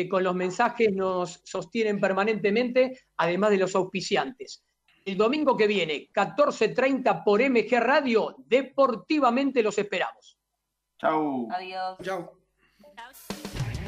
[0.08, 4.62] con los mensajes nos sostienen permanentemente, además de los auspiciantes.
[5.04, 10.38] El domingo que viene, 14.30 por MG Radio, deportivamente los esperamos.
[10.98, 11.48] Chau.
[11.50, 11.98] Adiós.
[12.02, 12.30] Chau.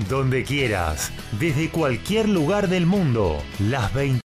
[0.09, 4.21] Donde quieras, desde cualquier lugar del mundo, las 20.